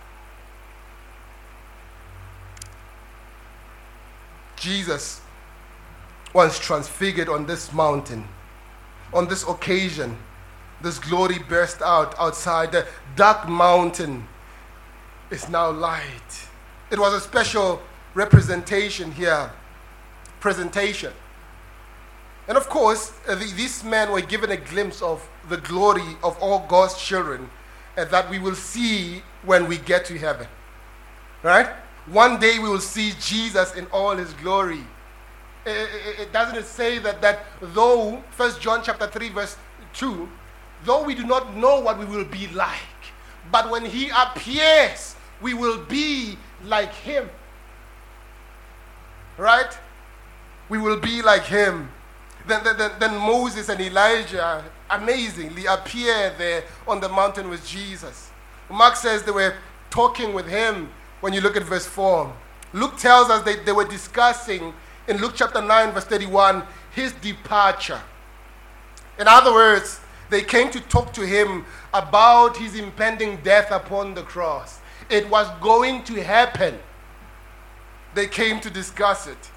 Jesus 4.55 5.21
was 6.33 6.59
transfigured 6.59 7.27
on 7.27 7.45
this 7.45 7.73
mountain. 7.73 8.25
On 9.13 9.27
this 9.27 9.43
occasion, 9.43 10.17
this 10.81 10.97
glory 10.97 11.39
burst 11.49 11.81
out 11.81 12.15
outside. 12.17 12.71
The 12.71 12.87
dark 13.15 13.49
mountain 13.49 14.27
is 15.29 15.49
now 15.49 15.71
light. 15.71 16.47
It 16.89 16.99
was 16.99 17.13
a 17.13 17.19
special 17.19 17.81
representation 18.13 19.11
here, 19.11 19.51
presentation. 20.39 21.11
And 22.47 22.57
of 22.57 22.67
course, 22.69 23.13
uh, 23.27 23.35
the, 23.35 23.45
these 23.45 23.83
men 23.83 24.11
were 24.11 24.21
given 24.21 24.51
a 24.51 24.57
glimpse 24.57 25.01
of 25.01 25.27
the 25.49 25.57
glory 25.57 26.17
of 26.23 26.37
all 26.39 26.65
God's 26.67 26.97
children 26.97 27.49
uh, 27.97 28.05
that 28.05 28.29
we 28.29 28.39
will 28.39 28.55
see 28.55 29.21
when 29.43 29.67
we 29.67 29.77
get 29.77 30.05
to 30.05 30.17
heaven. 30.17 30.47
Right? 31.43 31.67
One 32.07 32.39
day 32.39 32.59
we 32.59 32.67
will 32.67 32.79
see 32.79 33.13
Jesus 33.19 33.75
in 33.75 33.85
all 33.87 34.15
his 34.15 34.33
glory. 34.33 34.83
It, 35.65 35.89
it, 36.07 36.19
it 36.19 36.33
doesn't 36.33 36.65
say 36.65 36.97
that, 36.99 37.21
that 37.21 37.45
though, 37.61 38.23
First 38.31 38.59
John 38.59 38.81
chapter 38.83 39.07
3, 39.07 39.29
verse 39.29 39.57
2, 39.93 40.27
though 40.83 41.03
we 41.03 41.13
do 41.13 41.25
not 41.25 41.55
know 41.55 41.79
what 41.79 41.99
we 41.99 42.05
will 42.05 42.25
be 42.25 42.47
like, 42.49 42.79
but 43.51 43.69
when 43.69 43.85
he 43.85 44.09
appears, 44.09 45.15
we 45.41 45.53
will 45.53 45.83
be 45.85 46.37
like 46.63 46.93
him. 46.93 47.29
Right? 49.37 49.77
We 50.69 50.77
will 50.77 50.99
be 50.99 51.21
like 51.21 51.43
him. 51.43 51.89
Then, 52.47 52.63
then, 52.63 52.91
then 52.99 53.17
Moses 53.17 53.69
and 53.69 53.79
Elijah 53.79 54.63
amazingly 54.89 55.65
appear 55.65 56.33
there 56.37 56.63
on 56.87 56.99
the 56.99 57.09
mountain 57.09 57.49
with 57.49 57.65
Jesus. 57.65 58.31
Mark 58.69 58.95
says 58.95 59.23
they 59.23 59.31
were 59.31 59.55
talking 59.89 60.33
with 60.33 60.47
him 60.47 60.89
when 61.19 61.33
you 61.33 61.41
look 61.41 61.55
at 61.55 61.63
verse 61.63 61.85
4. 61.85 62.33
Luke 62.73 62.97
tells 62.97 63.29
us 63.29 63.43
that 63.43 63.65
they 63.65 63.71
were 63.71 63.85
discussing 63.85 64.73
in 65.07 65.17
Luke 65.17 65.33
chapter 65.35 65.61
9, 65.61 65.91
verse 65.91 66.05
31, 66.05 66.63
his 66.91 67.11
departure. 67.13 68.01
In 69.19 69.27
other 69.27 69.53
words, 69.53 69.99
they 70.29 70.41
came 70.41 70.71
to 70.71 70.79
talk 70.81 71.13
to 71.13 71.27
him 71.27 71.65
about 71.93 72.55
his 72.55 72.75
impending 72.75 73.37
death 73.43 73.71
upon 73.71 74.13
the 74.13 74.23
cross. 74.23 74.79
It 75.09 75.29
was 75.29 75.47
going 75.59 76.03
to 76.05 76.23
happen. 76.23 76.79
They 78.13 78.27
came 78.27 78.61
to 78.61 78.69
discuss 78.69 79.27
it. 79.27 79.51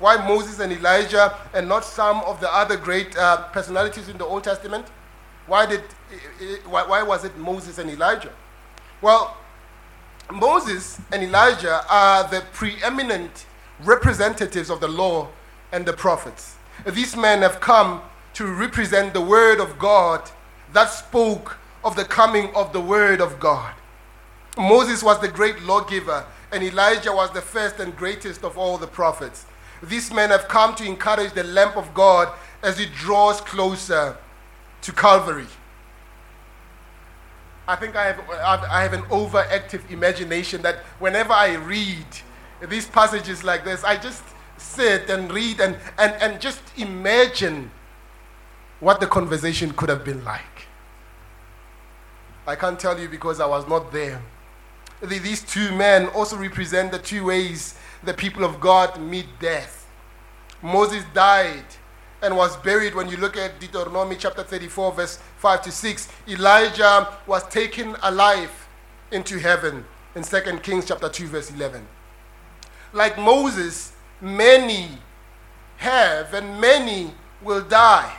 Why 0.00 0.16
Moses 0.16 0.58
and 0.58 0.72
Elijah 0.72 1.36
and 1.54 1.68
not 1.68 1.84
some 1.84 2.22
of 2.22 2.40
the 2.40 2.52
other 2.52 2.76
great 2.76 3.16
uh, 3.16 3.48
personalities 3.52 4.08
in 4.08 4.18
the 4.18 4.24
Old 4.24 4.42
Testament? 4.42 4.86
Why, 5.46 5.66
did, 5.66 5.82
why, 6.66 6.86
why 6.86 7.02
was 7.02 7.24
it 7.24 7.36
Moses 7.36 7.78
and 7.78 7.90
Elijah? 7.90 8.32
Well, 9.02 9.36
Moses 10.32 11.00
and 11.12 11.22
Elijah 11.22 11.84
are 11.88 12.28
the 12.28 12.42
preeminent 12.52 13.46
representatives 13.82 14.70
of 14.70 14.80
the 14.80 14.88
law 14.88 15.28
and 15.70 15.84
the 15.84 15.92
prophets. 15.92 16.56
These 16.86 17.14
men 17.16 17.42
have 17.42 17.60
come 17.60 18.00
to 18.34 18.46
represent 18.46 19.12
the 19.12 19.20
word 19.20 19.60
of 19.60 19.78
God 19.78 20.30
that 20.72 20.86
spoke 20.86 21.58
of 21.84 21.94
the 21.96 22.04
coming 22.04 22.54
of 22.54 22.72
the 22.72 22.80
word 22.80 23.20
of 23.20 23.38
God. 23.38 23.74
Moses 24.56 25.02
was 25.02 25.20
the 25.20 25.28
great 25.28 25.62
lawgiver, 25.62 26.24
and 26.52 26.62
Elijah 26.62 27.12
was 27.12 27.30
the 27.32 27.40
first 27.40 27.80
and 27.80 27.96
greatest 27.96 28.44
of 28.44 28.56
all 28.56 28.78
the 28.78 28.86
prophets. 28.86 29.46
These 29.82 30.12
men 30.12 30.30
have 30.30 30.48
come 30.48 30.74
to 30.76 30.84
encourage 30.84 31.32
the 31.32 31.44
lamp 31.44 31.76
of 31.76 31.94
God 31.94 32.32
as 32.62 32.78
it 32.78 32.92
draws 32.92 33.40
closer 33.40 34.16
to 34.82 34.92
Calvary. 34.92 35.46
I 37.66 37.76
think 37.76 37.94
I 37.94 38.12
have, 38.12 38.64
I 38.64 38.82
have 38.82 38.92
an 38.92 39.02
overactive 39.02 39.88
imagination 39.90 40.60
that 40.62 40.78
whenever 40.98 41.32
I 41.32 41.54
read 41.54 42.04
these 42.68 42.86
passages 42.86 43.44
like 43.44 43.64
this, 43.64 43.84
I 43.84 43.96
just 43.96 44.22
sit 44.56 45.08
and 45.08 45.32
read 45.32 45.60
and, 45.60 45.76
and, 45.96 46.12
and 46.20 46.40
just 46.40 46.60
imagine 46.76 47.70
what 48.80 49.00
the 49.00 49.06
conversation 49.06 49.72
could 49.72 49.88
have 49.88 50.04
been 50.04 50.24
like. 50.24 50.66
I 52.46 52.56
can't 52.56 52.78
tell 52.78 52.98
you 52.98 53.08
because 53.08 53.40
I 53.40 53.46
was 53.46 53.68
not 53.68 53.92
there. 53.92 54.20
These 55.02 55.42
two 55.42 55.72
men 55.72 56.06
also 56.08 56.36
represent 56.36 56.92
the 56.92 56.98
two 56.98 57.26
ways 57.26 57.74
the 58.02 58.14
people 58.14 58.44
of 58.44 58.60
God 58.60 59.00
meet 59.00 59.26
death. 59.40 59.86
Moses 60.62 61.04
died 61.14 61.64
and 62.22 62.36
was 62.36 62.56
buried 62.58 62.94
when 62.94 63.08
you 63.08 63.16
look 63.16 63.36
at 63.36 63.58
Deuteronomy 63.60 64.16
chapter 64.16 64.42
34, 64.42 64.92
verse 64.92 65.18
5 65.38 65.62
to 65.62 65.72
6. 65.72 66.08
Elijah 66.28 67.08
was 67.26 67.46
taken 67.48 67.96
alive 68.02 68.68
into 69.10 69.38
heaven 69.38 69.84
in 70.14 70.22
2 70.22 70.40
Kings 70.62 70.86
chapter 70.86 71.08
2, 71.08 71.26
verse 71.28 71.50
11. 71.50 71.86
Like 72.92 73.18
Moses, 73.18 73.92
many 74.20 74.88
have 75.76 76.34
and 76.34 76.60
many 76.60 77.12
will 77.42 77.62
die. 77.62 78.14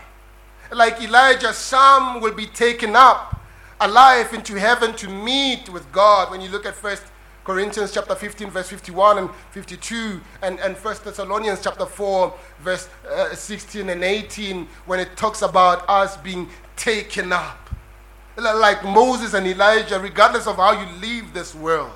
Like 0.72 1.02
Elijah, 1.02 1.54
some 1.54 2.22
will 2.22 2.34
be 2.34 2.48
taken 2.48 2.96
up 2.96 3.40
alive 3.80 4.34
into 4.34 4.56
heaven 4.56 4.96
to 4.96 5.10
meet 5.10 5.70
with 5.70 5.92
God. 5.92 6.32
When 6.32 6.40
you 6.40 6.50
look 6.50 6.66
at 6.66 6.76
First 6.76 7.04
Corinthians 7.44 7.92
chapter 7.92 8.14
15, 8.14 8.52
verse 8.52 8.70
51 8.70 9.18
and 9.18 9.30
52, 9.52 10.22
and, 10.44 10.60
and 10.60 10.76
1 10.78 10.96
Thessalonians 11.04 11.62
chapter 11.64 11.86
4, 11.86 12.34
verse 12.60 12.88
uh, 13.10 13.34
16 13.34 13.90
and 13.90 14.04
18, 14.04 14.68
when 14.86 15.00
it 15.00 15.18
talks 15.18 15.42
about 15.42 15.84
us 15.90 16.18
being 16.18 16.48
taken 16.76 17.34
up. 17.34 17.70
Like 18.38 18.84
Moses 18.84 19.34
and 19.34 19.48
Elijah, 19.48 20.00
regardless 20.00 20.46
of 20.46 20.58
how 20.58 20.80
you 20.80 21.00
leave 21.00 21.34
this 21.34 21.56
world, 21.56 21.92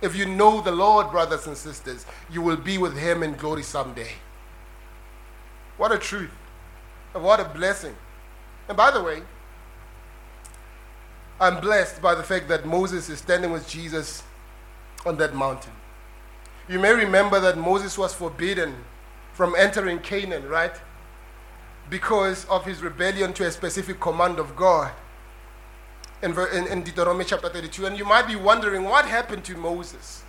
if 0.00 0.16
you 0.16 0.26
know 0.26 0.60
the 0.60 0.72
Lord, 0.72 1.10
brothers 1.10 1.46
and 1.46 1.56
sisters, 1.56 2.06
you 2.30 2.40
will 2.40 2.56
be 2.56 2.78
with 2.78 2.96
Him 2.96 3.22
in 3.22 3.34
glory 3.34 3.62
someday. 3.62 4.12
What 5.76 5.92
a 5.92 5.98
truth. 5.98 6.30
And 7.14 7.24
what 7.24 7.40
a 7.40 7.44
blessing. 7.44 7.96
And 8.68 8.76
by 8.76 8.90
the 8.90 9.02
way, 9.02 9.22
I'm 11.40 11.58
blessed 11.58 12.02
by 12.02 12.14
the 12.14 12.22
fact 12.22 12.48
that 12.48 12.66
Moses 12.66 13.08
is 13.08 13.18
standing 13.18 13.50
with 13.50 13.66
Jesus 13.66 14.22
on 15.06 15.16
that 15.16 15.34
mountain. 15.34 15.72
You 16.68 16.78
may 16.78 16.92
remember 16.92 17.40
that 17.40 17.56
Moses 17.56 17.96
was 17.96 18.12
forbidden 18.12 18.76
from 19.32 19.54
entering 19.56 20.00
Canaan, 20.00 20.46
right? 20.48 20.74
Because 21.88 22.44
of 22.44 22.66
his 22.66 22.82
rebellion 22.82 23.32
to 23.32 23.46
a 23.46 23.50
specific 23.50 23.98
command 23.98 24.38
of 24.38 24.54
God 24.54 24.92
in, 26.22 26.38
in, 26.52 26.66
in 26.66 26.82
Deuteronomy 26.82 27.24
chapter 27.24 27.48
32. 27.48 27.86
And 27.86 27.98
you 27.98 28.04
might 28.04 28.26
be 28.26 28.36
wondering 28.36 28.84
what 28.84 29.06
happened 29.06 29.42
to 29.44 29.56
Moses. 29.56 30.22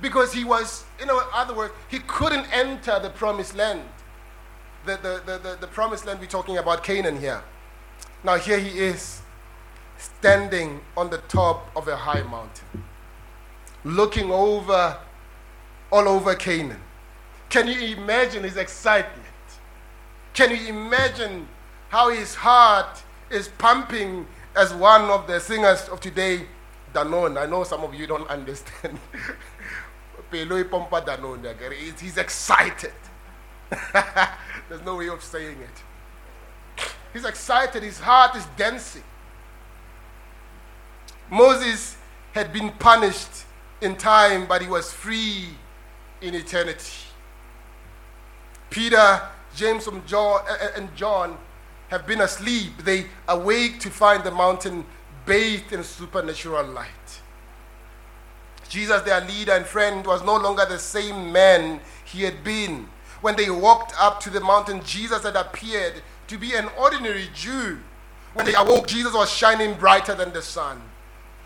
Because 0.00 0.32
he 0.32 0.42
was, 0.42 0.84
in 1.00 1.08
other 1.32 1.54
words, 1.54 1.72
he 1.88 2.00
couldn't 2.00 2.46
enter 2.52 2.98
the 2.98 3.10
promised 3.10 3.54
land. 3.54 3.82
The, 4.84 4.96
the, 4.96 5.22
the, 5.24 5.38
the, 5.38 5.56
the 5.60 5.66
promised 5.68 6.04
land 6.04 6.18
we're 6.18 6.26
talking 6.26 6.58
about, 6.58 6.82
Canaan 6.82 7.20
here. 7.20 7.42
Now, 8.24 8.36
here 8.36 8.58
he 8.58 8.80
is 8.80 9.21
standing 10.02 10.80
on 10.96 11.10
the 11.10 11.18
top 11.18 11.70
of 11.76 11.88
a 11.88 11.96
high 11.96 12.22
mountain, 12.22 12.84
looking 13.84 14.30
over 14.30 14.98
all 15.90 16.08
over 16.08 16.34
Canaan. 16.34 16.80
Can 17.48 17.68
you 17.68 17.96
imagine 17.96 18.44
his 18.44 18.56
excitement? 18.56 19.26
Can 20.34 20.50
you 20.50 20.68
imagine 20.68 21.46
how 21.90 22.08
his 22.10 22.34
heart 22.34 23.02
is 23.30 23.48
pumping 23.58 24.26
as 24.56 24.72
one 24.72 25.02
of 25.10 25.26
the 25.26 25.38
singers 25.38 25.88
of 25.88 26.00
today, 26.00 26.46
Danone? 26.94 27.40
I 27.40 27.46
know 27.46 27.64
some 27.64 27.84
of 27.84 27.94
you 27.94 28.06
don't 28.06 28.26
understand. 28.28 28.98
He's 30.32 32.16
excited. 32.16 32.92
There's 34.68 34.82
no 34.84 34.96
way 34.96 35.08
of 35.08 35.22
saying 35.22 35.58
it. 35.60 35.82
He's 37.12 37.26
excited, 37.26 37.82
his 37.82 38.00
heart 38.00 38.34
is 38.36 38.46
dancing. 38.56 39.04
Moses 41.32 41.96
had 42.32 42.52
been 42.52 42.68
punished 42.72 43.46
in 43.80 43.96
time, 43.96 44.44
but 44.46 44.60
he 44.60 44.68
was 44.68 44.92
free 44.92 45.48
in 46.20 46.34
eternity. 46.34 47.06
Peter, 48.68 49.22
James, 49.54 49.86
and 49.86 50.06
John 50.06 51.38
have 51.88 52.06
been 52.06 52.20
asleep, 52.20 52.84
they 52.84 53.06
awake 53.28 53.80
to 53.80 53.88
find 53.88 54.22
the 54.22 54.30
mountain 54.30 54.84
bathed 55.24 55.72
in 55.72 55.82
supernatural 55.82 56.66
light. 56.66 56.88
Jesus, 58.68 59.00
their 59.00 59.22
leader 59.22 59.52
and 59.52 59.64
friend, 59.64 60.06
was 60.06 60.22
no 60.22 60.36
longer 60.36 60.66
the 60.68 60.78
same 60.78 61.32
man 61.32 61.80
he 62.04 62.24
had 62.24 62.44
been. 62.44 62.90
When 63.22 63.36
they 63.36 63.48
walked 63.48 63.94
up 63.98 64.20
to 64.20 64.30
the 64.30 64.40
mountain, 64.40 64.82
Jesus 64.84 65.22
had 65.22 65.36
appeared 65.36 66.02
to 66.26 66.36
be 66.36 66.54
an 66.54 66.68
ordinary 66.78 67.30
Jew. 67.34 67.78
When 68.34 68.44
they 68.44 68.54
awoke, 68.54 68.86
Jesus 68.86 69.14
was 69.14 69.32
shining 69.32 69.78
brighter 69.78 70.14
than 70.14 70.34
the 70.34 70.42
sun. 70.42 70.82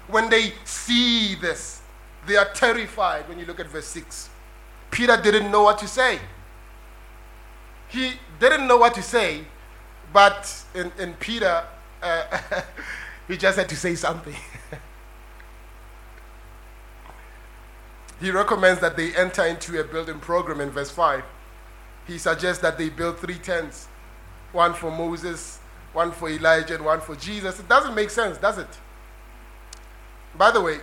When 0.08 0.30
they 0.30 0.52
see 0.64 1.34
this, 1.34 1.82
they 2.26 2.36
are 2.36 2.48
terrified 2.54 3.28
when 3.28 3.38
you 3.38 3.46
look 3.46 3.60
at 3.60 3.68
verse 3.68 3.86
6. 3.86 4.30
Peter 4.90 5.16
didn't 5.20 5.50
know 5.50 5.62
what 5.62 5.78
to 5.78 5.88
say. 5.88 6.18
He 7.88 8.14
didn't 8.40 8.66
know 8.66 8.76
what 8.76 8.94
to 8.94 9.02
say, 9.02 9.44
but 10.12 10.64
in, 10.74 10.92
in 10.98 11.14
Peter, 11.14 11.64
uh, 12.02 12.40
he 13.28 13.36
just 13.36 13.58
had 13.58 13.68
to 13.68 13.76
say 13.76 13.94
something. 13.94 14.34
he 18.20 18.30
recommends 18.30 18.80
that 18.80 18.96
they 18.96 19.14
enter 19.14 19.44
into 19.44 19.80
a 19.80 19.84
building 19.84 20.18
program 20.18 20.60
in 20.60 20.70
verse 20.70 20.90
5. 20.90 21.22
He 22.06 22.18
suggests 22.18 22.62
that 22.62 22.78
they 22.78 22.88
build 22.88 23.18
three 23.18 23.38
tents 23.38 23.88
one 24.52 24.72
for 24.72 24.90
Moses, 24.90 25.58
one 25.92 26.12
for 26.12 26.30
Elijah, 26.30 26.76
and 26.76 26.84
one 26.84 27.00
for 27.00 27.14
Jesus. 27.16 27.60
It 27.60 27.68
doesn't 27.68 27.94
make 27.94 28.10
sense, 28.10 28.38
does 28.38 28.58
it? 28.58 28.68
By 30.36 30.50
the 30.50 30.60
way, 30.60 30.78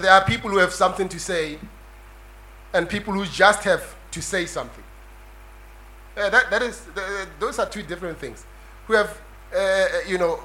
there 0.00 0.10
are 0.10 0.24
people 0.24 0.50
who 0.50 0.58
have 0.58 0.72
something 0.72 1.08
to 1.08 1.20
say 1.20 1.58
and 2.72 2.88
people 2.88 3.12
who 3.12 3.24
just 3.26 3.62
have 3.64 3.94
to 4.10 4.22
say 4.22 4.46
something. 4.46 4.84
Uh, 6.16 6.30
that, 6.30 6.50
that 6.50 6.62
is, 6.62 6.86
uh, 6.96 7.26
those 7.38 7.58
are 7.58 7.68
two 7.68 7.82
different 7.82 8.18
things. 8.18 8.46
Who 8.86 8.94
have, 8.94 9.20
uh, 9.54 9.86
you 10.06 10.18
know, 10.18 10.40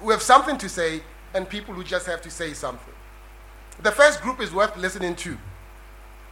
who 0.00 0.10
have 0.10 0.22
something 0.22 0.56
to 0.58 0.68
say 0.68 1.02
and 1.34 1.48
people 1.48 1.74
who 1.74 1.82
just 1.82 2.06
have 2.06 2.22
to 2.22 2.30
say 2.30 2.52
something. 2.52 2.94
The 3.82 3.90
first 3.90 4.20
group 4.20 4.40
is 4.40 4.52
worth 4.52 4.76
listening 4.76 5.16
to. 5.16 5.36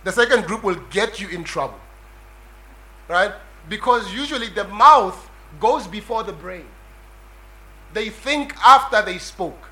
The 0.05 0.13
second 0.13 0.45
group 0.47 0.63
will 0.63 0.81
get 0.91 1.21
you 1.21 1.29
in 1.29 1.45
trouble. 1.45 1.81
Right? 3.09 3.33
Because 3.69 4.13
usually 4.15 4.49
the 4.49 4.65
mouth 4.65 5.29
goes 5.59 5.87
before 5.87 6.23
the 6.23 6.33
brain. 6.33 6.67
They 7.93 8.09
think 8.09 8.55
after 8.65 9.03
they 9.03 9.19
spoke. 9.19 9.69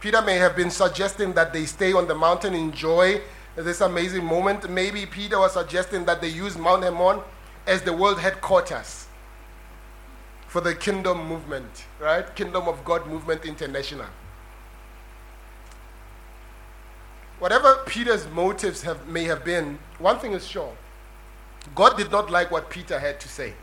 Peter 0.00 0.22
may 0.22 0.36
have 0.36 0.56
been 0.56 0.70
suggesting 0.70 1.32
that 1.34 1.52
they 1.52 1.66
stay 1.66 1.92
on 1.92 2.08
the 2.08 2.14
mountain, 2.14 2.54
enjoy 2.54 3.20
this 3.54 3.82
amazing 3.82 4.24
moment. 4.24 4.68
Maybe 4.70 5.04
Peter 5.04 5.38
was 5.38 5.52
suggesting 5.52 6.04
that 6.06 6.20
they 6.20 6.28
use 6.28 6.56
Mount 6.56 6.82
Hermon 6.82 7.20
as 7.66 7.82
the 7.82 7.92
world 7.92 8.18
headquarters 8.18 9.06
for 10.46 10.60
the 10.60 10.74
kingdom 10.74 11.28
movement, 11.28 11.84
right? 12.00 12.34
Kingdom 12.34 12.66
of 12.66 12.84
God 12.84 13.06
Movement 13.06 13.44
International. 13.44 14.06
Whatever 17.38 17.82
Peter's 17.86 18.26
motives 18.28 18.82
have, 18.82 19.06
may 19.06 19.24
have 19.24 19.44
been, 19.44 19.78
one 19.98 20.18
thing 20.18 20.32
is 20.32 20.46
sure 20.46 20.76
God 21.74 21.96
did 21.96 22.10
not 22.10 22.30
like 22.30 22.50
what 22.50 22.70
Peter 22.70 22.98
had 22.98 23.20
to 23.20 23.28
say. 23.28 23.54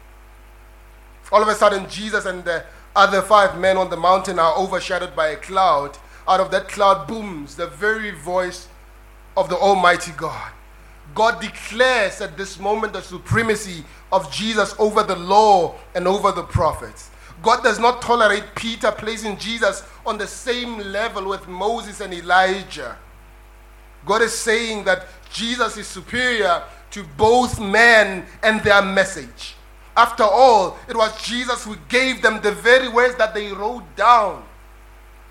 All 1.31 1.41
of 1.41 1.47
a 1.47 1.55
sudden, 1.55 1.89
Jesus 1.89 2.25
and 2.25 2.43
the 2.45 2.63
other 2.95 3.21
five 3.21 3.59
men 3.59 3.75
on 3.75 3.89
the 3.89 3.97
mountain 3.97 4.39
are 4.39 4.55
overshadowed 4.55 5.15
by 5.15 5.29
a 5.29 5.35
cloud 5.35 5.97
out 6.27 6.39
of 6.39 6.51
that 6.51 6.67
cloud 6.67 7.07
booms 7.07 7.55
the 7.55 7.67
very 7.67 8.11
voice 8.11 8.67
of 9.35 9.49
the 9.49 9.55
Almighty 9.55 10.11
God. 10.17 10.51
God 11.15 11.41
declares 11.41 12.21
at 12.21 12.37
this 12.37 12.59
moment 12.59 12.93
the 12.93 13.01
supremacy 13.01 13.83
of 14.11 14.31
Jesus 14.31 14.75
over 14.77 15.03
the 15.03 15.15
law 15.15 15.75
and 15.95 16.07
over 16.07 16.31
the 16.31 16.43
prophets. 16.43 17.09
God 17.41 17.63
does 17.63 17.79
not 17.79 18.01
tolerate 18.01 18.43
Peter 18.55 18.91
placing 18.91 19.37
Jesus 19.37 19.83
on 20.05 20.17
the 20.17 20.27
same 20.27 20.79
level 20.79 21.29
with 21.29 21.47
Moses 21.47 22.01
and 22.01 22.13
Elijah. 22.13 22.97
God 24.05 24.21
is 24.21 24.33
saying 24.33 24.85
that 24.85 25.05
Jesus 25.31 25.77
is 25.77 25.87
superior 25.87 26.63
to 26.91 27.03
both 27.15 27.59
men 27.59 28.25
and 28.41 28.61
their 28.61 28.81
message. 28.81 29.55
After 29.95 30.23
all, 30.23 30.77
it 30.87 30.95
was 30.95 31.21
Jesus 31.23 31.63
who 31.63 31.75
gave 31.89 32.21
them 32.21 32.41
the 32.41 32.51
very 32.51 32.87
words 32.87 33.15
that 33.15 33.33
they 33.33 33.51
wrote 33.51 33.83
down. 33.95 34.43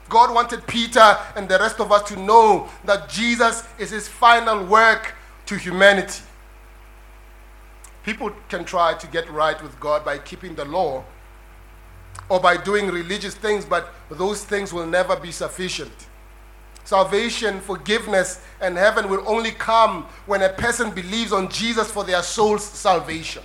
God 0.09 0.35
wanted 0.35 0.66
Peter 0.66 1.16
and 1.35 1.49
the 1.49 1.59
rest 1.59 1.81
of 1.81 1.92
us 1.92 2.09
to 2.11 2.16
know 2.16 2.69
that 2.85 3.09
Jesus 3.09 3.64
is 3.79 3.90
his 3.90 4.09
final 4.09 4.64
work 4.64 5.14
to 5.47 5.57
humanity. 5.57 6.23
People 8.05 8.31
can 8.49 8.64
try 8.64 8.95
to 8.95 9.07
get 9.09 9.29
right 9.31 9.61
with 9.62 9.79
God 9.81 10.05
by 10.05 10.19
keeping 10.19 10.55
the 10.55 10.64
law 10.64 11.05
or 12.29 12.40
by 12.40 12.57
doing 12.57 12.88
religious 12.88 13.35
things, 13.35 13.64
but 13.64 13.92
those 14.11 14.45
things 14.45 14.73
will 14.73 14.87
never 14.87 15.16
be 15.16 15.33
sufficient. 15.33 15.92
Salvation, 16.85 17.61
forgiveness, 17.61 18.40
and 18.61 18.77
heaven 18.77 19.11
will 19.11 19.25
only 19.27 19.51
come 19.51 20.05
when 20.27 20.42
a 20.42 20.49
person 20.49 20.92
believes 20.92 21.33
on 21.33 21.51
Jesus 21.51 21.90
for 21.90 22.05
their 22.05 22.23
soul's 22.23 22.64
salvation. 22.64 23.42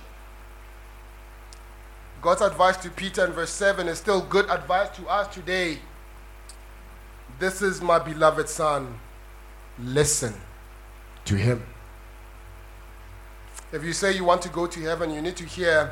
God's 2.20 2.42
advice 2.42 2.76
to 2.78 2.90
Peter 2.90 3.26
in 3.26 3.32
verse 3.32 3.50
7 3.50 3.88
is 3.88 3.98
still 3.98 4.20
good 4.20 4.48
advice 4.48 4.90
to 4.96 5.08
us 5.08 5.26
today. 5.34 5.80
This 7.42 7.60
is 7.60 7.82
my 7.82 7.98
beloved 7.98 8.48
Son. 8.48 9.00
Listen 9.76 10.32
to 11.24 11.34
him. 11.34 11.60
If 13.72 13.82
you 13.82 13.92
say 13.92 14.14
you 14.14 14.22
want 14.24 14.42
to 14.42 14.48
go 14.48 14.68
to 14.68 14.80
heaven, 14.82 15.10
you 15.10 15.20
need 15.20 15.34
to 15.38 15.44
hear 15.44 15.90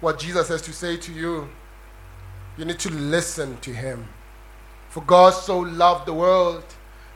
what 0.00 0.20
Jesus 0.20 0.46
has 0.50 0.62
to 0.62 0.72
say 0.72 0.96
to 0.98 1.12
you. 1.12 1.48
You 2.56 2.64
need 2.64 2.78
to 2.78 2.90
listen 2.90 3.56
to 3.62 3.72
him. 3.72 4.06
For 4.88 5.02
God 5.02 5.30
so 5.30 5.58
loved 5.58 6.06
the 6.06 6.14
world 6.14 6.62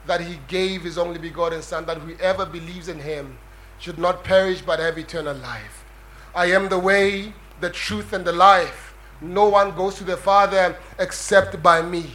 that 0.09 0.21
he 0.21 0.41
gave 0.49 0.83
his 0.83 0.99
only 0.99 1.21
begotten 1.21 1.63
Son, 1.63 1.87
that 1.87 1.99
whoever 1.99 2.47
believes 2.47 2.89
in 2.89 2.99
him 2.99 3.39
should 3.79 3.97
not 3.97 4.25
perish 4.25 4.61
but 4.61 4.81
have 4.81 4.99
eternal 4.99 5.37
life. 5.37 5.85
I 6.35 6.47
am 6.47 6.69
the 6.69 6.81
way, 6.81 7.33
the 7.61 7.71
truth, 7.71 8.13
and 8.13 8.25
the 8.25 8.33
life. 8.33 8.93
No 9.21 9.49
one 9.49 9.71
goes 9.77 9.95
to 9.99 10.05
the 10.05 10.17
Father 10.17 10.77
except 10.99 11.63
by 11.63 11.81
me. 11.81 12.11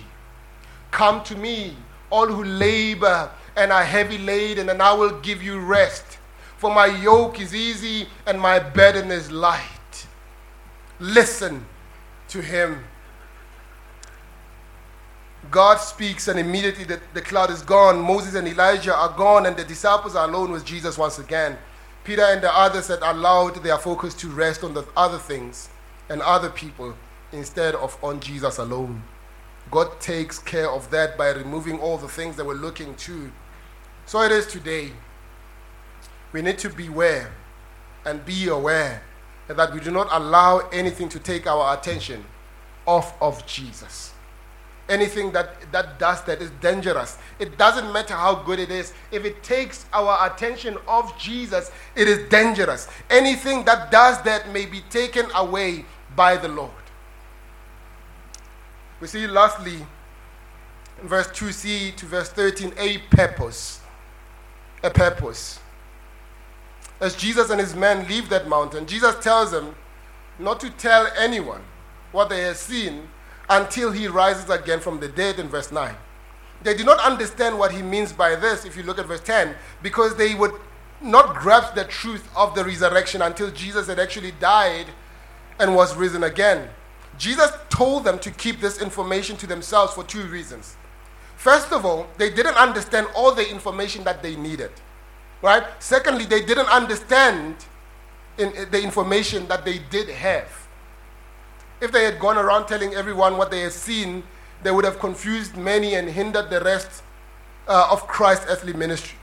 Come 0.91 1.23
to 1.23 1.36
me, 1.36 1.75
all 2.10 2.27
who 2.27 2.43
labor 2.43 3.32
and 3.56 3.71
are 3.71 3.84
heavy 3.84 4.17
laden, 4.17 4.69
and 4.69 4.82
I 4.82 4.93
will 4.93 5.19
give 5.21 5.41
you 5.41 5.60
rest. 5.60 6.19
For 6.58 6.73
my 6.73 6.86
yoke 6.86 7.39
is 7.39 7.56
easy 7.56 8.08
and 8.27 8.39
my 8.39 8.60
burden 8.60 9.10
is 9.12 9.32
light. 9.32 10.06
Listen 10.99 11.65
to 12.27 12.41
him. 12.41 12.84
God 15.49 15.77
speaks, 15.77 16.27
and 16.27 16.39
immediately 16.39 16.84
the, 16.84 17.01
the 17.15 17.21
cloud 17.21 17.49
is 17.49 17.63
gone. 17.63 17.99
Moses 17.99 18.36
and 18.36 18.47
Elijah 18.47 18.95
are 18.95 19.10
gone, 19.17 19.47
and 19.47 19.58
the 19.58 19.63
disciples 19.63 20.15
are 20.15 20.30
alone 20.30 20.51
with 20.51 20.63
Jesus 20.63 20.99
once 20.99 21.17
again. 21.17 21.58
Peter 22.04 22.21
and 22.21 22.41
the 22.41 22.56
others 22.56 22.88
had 22.88 22.99
allowed 23.01 23.56
their 23.63 23.77
focus 23.77 24.13
to 24.15 24.27
rest 24.27 24.63
on 24.63 24.73
the 24.73 24.86
other 24.95 25.17
things 25.17 25.69
and 26.10 26.21
other 26.21 26.49
people 26.49 26.95
instead 27.32 27.73
of 27.75 27.97
on 28.04 28.19
Jesus 28.19 28.60
alone. 28.60 29.04
God 29.72 30.02
takes 30.02 30.38
care 30.38 30.70
of 30.70 30.92
that 30.92 31.18
by 31.18 31.30
removing 31.30 31.80
all 31.80 31.98
the 31.98 32.10
things 32.10 32.36
that 32.36 32.46
we're 32.46 32.54
looking 32.54 32.94
to. 32.96 33.32
So 34.06 34.22
it 34.22 34.32
is 34.32 34.46
today. 34.46 34.92
We 36.34 36.42
need 36.42 36.58
to 36.60 36.70
beware 36.70 37.32
and 38.06 38.24
be 38.26 38.50
aware 38.50 39.02
that 39.48 39.74
we 39.74 39.80
do 39.80 39.92
not 39.92 40.08
allow 40.12 40.60
anything 40.72 41.10
to 41.10 41.20
take 41.20 41.48
our 41.48 41.78
attention 41.78 42.26
off 42.86 43.20
of 43.22 43.46
Jesus. 43.46 44.14
Anything 44.90 45.32
that, 45.32 45.72
that 45.72 46.00
does 46.00 46.22
that 46.26 46.42
is 46.42 46.52
dangerous. 46.60 47.18
It 47.40 47.58
doesn't 47.58 47.94
matter 47.94 48.14
how 48.14 48.36
good 48.36 48.60
it 48.60 48.72
is. 48.72 48.94
If 49.12 49.24
it 49.24 49.42
takes 49.42 49.86
our 49.94 50.30
attention 50.30 50.78
off 50.88 51.18
Jesus, 51.18 51.72
it 51.96 52.10
is 52.10 52.28
dangerous. 52.30 52.90
Anything 53.10 53.64
that 53.66 53.90
does 53.90 54.22
that 54.24 54.52
may 54.52 54.66
be 54.66 54.82
taken 54.90 55.28
away 55.34 55.86
by 56.16 56.36
the 56.36 56.50
Lord. 56.50 56.72
We 59.02 59.08
see 59.08 59.26
lastly, 59.26 59.86
in 61.02 61.08
verse 61.08 61.28
2c 61.28 61.96
to 61.96 62.06
verse 62.06 62.30
13, 62.30 62.73
a 62.78 63.00
purpose. 63.10 63.82
A 64.84 64.92
purpose. 64.92 65.60
As 67.00 67.15
Jesus 67.15 67.50
and 67.50 67.60
his 67.60 67.75
men 67.75 68.08
leave 68.08 68.30
that 68.30 68.48
mountain, 68.48 68.86
Jesus 68.86 69.15
tells 69.23 69.52
them 69.52 69.75
not 70.38 70.60
to 70.60 70.69
tell 70.69 71.08
anyone 71.17 71.62
what 72.12 72.30
they 72.30 72.42
have 72.42 72.58
seen 72.58 73.08
until 73.50 73.92
he 73.92 74.08
rises 74.08 74.50
again 74.52 74.80
from 74.80 75.00
the 75.00 75.08
dead 75.08 75.40
in 75.40 75.48
verse 75.50 75.71
9. 75.71 75.96
They 76.62 76.75
did 76.75 76.86
not 76.86 77.00
understand 77.00 77.58
what 77.58 77.71
he 77.71 77.82
means 77.82 78.13
by 78.13 78.36
this 78.36 78.65
if 78.65 78.78
you 78.78 78.84
look 78.84 79.00
at 79.00 79.08
verse 79.08 79.21
10, 79.21 79.56
because 79.82 80.15
they 80.15 80.36
would 80.36 80.54
not 81.02 81.36
grasp 81.36 81.73
the 81.73 81.86
truth 81.86 82.30
of 82.38 82.54
the 82.54 82.63
resurrection 82.63 83.23
until 83.23 83.50
Jesus 83.50 83.88
had 83.88 83.98
actually 83.98 84.32
died 84.34 84.86
and 85.60 85.75
was 85.75 85.96
risen 85.96 86.23
again. 86.23 86.69
Jesus 87.22 87.52
told 87.69 88.04
them 88.04 88.17
to 88.17 88.32
keep 88.32 88.60
this 88.60 88.82
information 88.82 89.38
to 89.38 89.46
themselves 89.46 89.94
for 89.94 90.04
two 90.04 90.24
reasons. 90.24 90.76
First 91.36 91.72
of 91.72 91.86
all, 91.86 92.08
they 92.17 92.32
didn't 92.32 92.56
understand 92.56 93.06
all 93.15 93.32
the 93.32 93.48
information 93.48 94.04
that 94.06 94.24
they 94.24 94.36
needed. 94.36 94.72
Right? 95.44 95.63
Secondly, 95.78 96.26
they 96.26 96.44
didn't 96.44 96.69
understand 96.69 97.58
in, 98.40 98.52
in 98.54 98.72
the 98.72 98.82
information 98.82 99.48
that 99.50 99.65
they 99.65 99.78
did 99.92 100.10
have. 100.10 100.67
If 101.80 101.92
they 101.92 102.06
had 102.06 102.19
gone 102.19 102.40
around 102.40 102.65
telling 102.65 102.96
everyone 102.96 103.38
what 103.38 103.52
they 103.52 103.62
had 103.62 103.74
seen, 103.74 104.24
they 104.63 104.72
would 104.72 104.86
have 104.86 104.98
confused 104.98 105.56
many 105.56 105.94
and 105.94 106.10
hindered 106.10 106.50
the 106.50 106.62
rest 106.62 107.04
uh, 107.67 107.88
of 107.92 108.08
Christ's 108.08 108.48
earthly 108.50 108.74
ministry. 108.74 109.19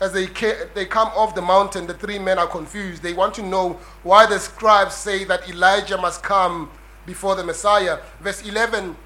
As 0.00 0.12
they, 0.12 0.28
ca- 0.28 0.66
they 0.74 0.86
come 0.86 1.08
off 1.08 1.34
the 1.34 1.42
mountain, 1.42 1.88
the 1.88 1.94
three 1.94 2.20
men 2.20 2.38
are 2.38 2.46
confused. 2.46 3.02
They 3.02 3.14
want 3.14 3.34
to 3.34 3.42
know 3.42 3.80
why 4.04 4.26
the 4.26 4.38
scribes 4.38 4.94
say 4.94 5.24
that 5.24 5.48
Elijah 5.48 5.98
must 5.98 6.22
come 6.22 6.70
before 7.06 7.34
the 7.36 7.44
Messiah. 7.44 7.98
Verse 8.20 8.46
11, 8.46 8.96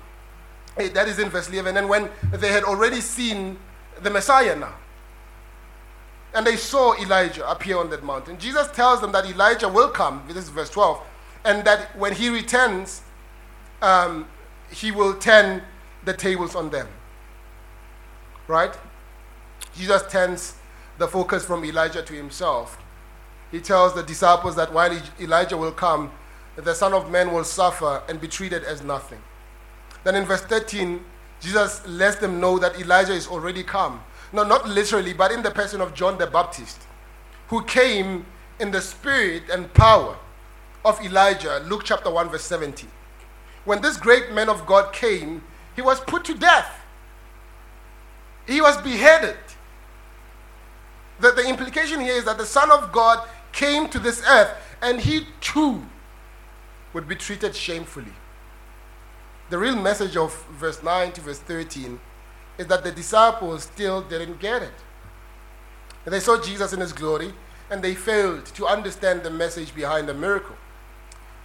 eh, 0.78 0.88
that 0.88 1.06
is 1.08 1.18
in 1.18 1.28
verse 1.28 1.48
11. 1.48 1.76
And 1.76 1.88
when 1.88 2.08
they 2.32 2.50
had 2.50 2.64
already 2.64 3.00
seen 3.00 3.58
the 4.02 4.10
Messiah 4.10 4.56
now, 4.56 4.74
and 6.34 6.46
they 6.46 6.56
saw 6.56 6.94
Elijah 7.00 7.48
appear 7.48 7.76
on 7.76 7.90
that 7.90 8.02
mountain, 8.02 8.38
Jesus 8.38 8.68
tells 8.72 9.00
them 9.00 9.12
that 9.12 9.26
Elijah 9.26 9.68
will 9.68 9.88
come, 9.88 10.22
this 10.28 10.36
is 10.36 10.48
verse 10.48 10.70
12, 10.70 11.00
and 11.44 11.64
that 11.64 11.96
when 11.96 12.14
he 12.14 12.28
returns, 12.28 13.02
um, 13.82 14.26
he 14.70 14.90
will 14.90 15.14
turn 15.14 15.62
the 16.04 16.12
tables 16.12 16.54
on 16.54 16.70
them. 16.70 16.88
Right? 18.46 18.76
Jesus 19.76 20.02
turns 20.10 20.54
the 20.98 21.08
focus 21.08 21.44
from 21.44 21.64
Elijah 21.64 22.02
to 22.02 22.14
himself. 22.14 22.78
He 23.50 23.60
tells 23.60 23.94
the 23.94 24.02
disciples 24.02 24.54
that 24.56 24.72
while 24.72 24.96
Elijah 25.20 25.56
will 25.56 25.72
come, 25.72 26.12
the 26.64 26.74
Son 26.74 26.92
of 26.92 27.10
Man 27.10 27.32
will 27.32 27.44
suffer 27.44 28.02
and 28.08 28.20
be 28.20 28.28
treated 28.28 28.64
as 28.64 28.82
nothing. 28.82 29.20
Then 30.04 30.14
in 30.14 30.24
verse 30.24 30.42
13, 30.42 31.04
Jesus 31.40 31.86
lets 31.86 32.16
them 32.16 32.40
know 32.40 32.58
that 32.58 32.78
Elijah 32.78 33.12
is 33.12 33.26
already 33.26 33.62
come. 33.62 34.02
No, 34.32 34.44
not 34.44 34.68
literally, 34.68 35.12
but 35.12 35.32
in 35.32 35.42
the 35.42 35.50
person 35.50 35.80
of 35.80 35.94
John 35.94 36.18
the 36.18 36.26
Baptist, 36.26 36.82
who 37.48 37.64
came 37.64 38.26
in 38.58 38.70
the 38.70 38.80
spirit 38.80 39.44
and 39.50 39.72
power 39.74 40.16
of 40.84 41.00
Elijah. 41.04 41.62
Luke 41.66 41.82
chapter 41.84 42.10
1, 42.10 42.28
verse 42.28 42.44
17. 42.44 42.88
When 43.64 43.82
this 43.82 43.96
great 43.96 44.32
man 44.32 44.48
of 44.48 44.66
God 44.66 44.92
came, 44.92 45.42
he 45.74 45.82
was 45.82 46.00
put 46.00 46.24
to 46.26 46.34
death, 46.34 46.80
he 48.46 48.60
was 48.60 48.76
beheaded. 48.78 49.36
The, 51.20 51.32
the 51.32 51.46
implication 51.46 52.00
here 52.00 52.14
is 52.14 52.24
that 52.24 52.38
the 52.38 52.46
Son 52.46 52.70
of 52.70 52.92
God 52.92 53.28
came 53.52 53.88
to 53.90 53.98
this 53.98 54.22
earth 54.26 54.50
and 54.80 55.00
he 55.00 55.26
too 55.40 55.84
would 56.92 57.08
be 57.08 57.14
treated 57.14 57.54
shamefully. 57.54 58.12
The 59.50 59.58
real 59.58 59.76
message 59.76 60.16
of 60.16 60.46
verse 60.52 60.82
9 60.82 61.12
to 61.12 61.20
verse 61.20 61.38
13 61.38 62.00
is 62.58 62.66
that 62.66 62.84
the 62.84 62.92
disciples 62.92 63.64
still 63.64 64.02
didn't 64.02 64.38
get 64.38 64.62
it. 64.62 64.74
They 66.04 66.20
saw 66.20 66.40
Jesus 66.40 66.72
in 66.72 66.80
his 66.80 66.92
glory 66.92 67.32
and 67.70 67.82
they 67.82 67.94
failed 67.94 68.46
to 68.46 68.66
understand 68.66 69.22
the 69.22 69.30
message 69.30 69.74
behind 69.74 70.08
the 70.08 70.14
miracle. 70.14 70.56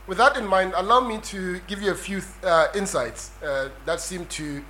With 0.08 0.18
that 0.20 0.38
in 0.38 0.46
mind, 0.46 0.74
allow 0.76 1.00
me 1.00 1.18
to 1.20 1.60
give 1.68 1.82
you 1.82 1.92
a 1.92 1.96
few 1.96 2.22
uh, 2.44 2.68
insights 2.76 3.32
uh, 3.44 3.70
that 3.86 4.00
seem 4.00 4.26
to, 4.28 4.64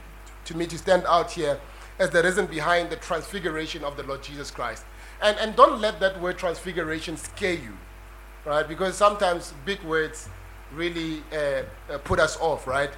to 0.45 0.57
me 0.57 0.65
to 0.67 0.77
stand 0.77 1.03
out 1.07 1.31
here 1.31 1.59
as 1.99 2.09
the 2.09 2.23
reason 2.23 2.45
behind 2.45 2.89
the 2.89 2.95
transfiguration 2.97 3.83
of 3.83 3.97
the 3.97 4.03
Lord 4.03 4.23
Jesus 4.23 4.51
Christ. 4.51 4.85
And, 5.21 5.37
and 5.39 5.55
don't 5.55 5.79
let 5.79 5.99
that 5.99 6.21
word 6.21 6.37
transfiguration 6.37 7.17
scare 7.17 7.53
you, 7.53 7.77
right? 8.45 8.67
Because 8.67 8.95
sometimes 8.95 9.53
big 9.65 9.81
words 9.83 10.29
really 10.75 11.23
uh, 11.31 11.63
uh 11.93 11.97
put 11.99 12.19
us 12.19 12.37
off, 12.39 12.67
right? 12.67 12.91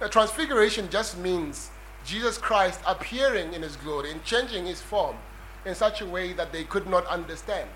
A 0.00 0.08
transfiguration 0.08 0.88
just 0.90 1.16
means 1.18 1.70
Jesus 2.04 2.36
Christ 2.38 2.80
appearing 2.86 3.52
in 3.54 3.62
his 3.62 3.76
glory 3.76 4.10
and 4.10 4.22
changing 4.24 4.66
his 4.66 4.80
form 4.80 5.16
in 5.64 5.74
such 5.74 6.00
a 6.00 6.06
way 6.06 6.32
that 6.32 6.52
they 6.52 6.64
could 6.64 6.88
not 6.88 7.06
understand. 7.06 7.68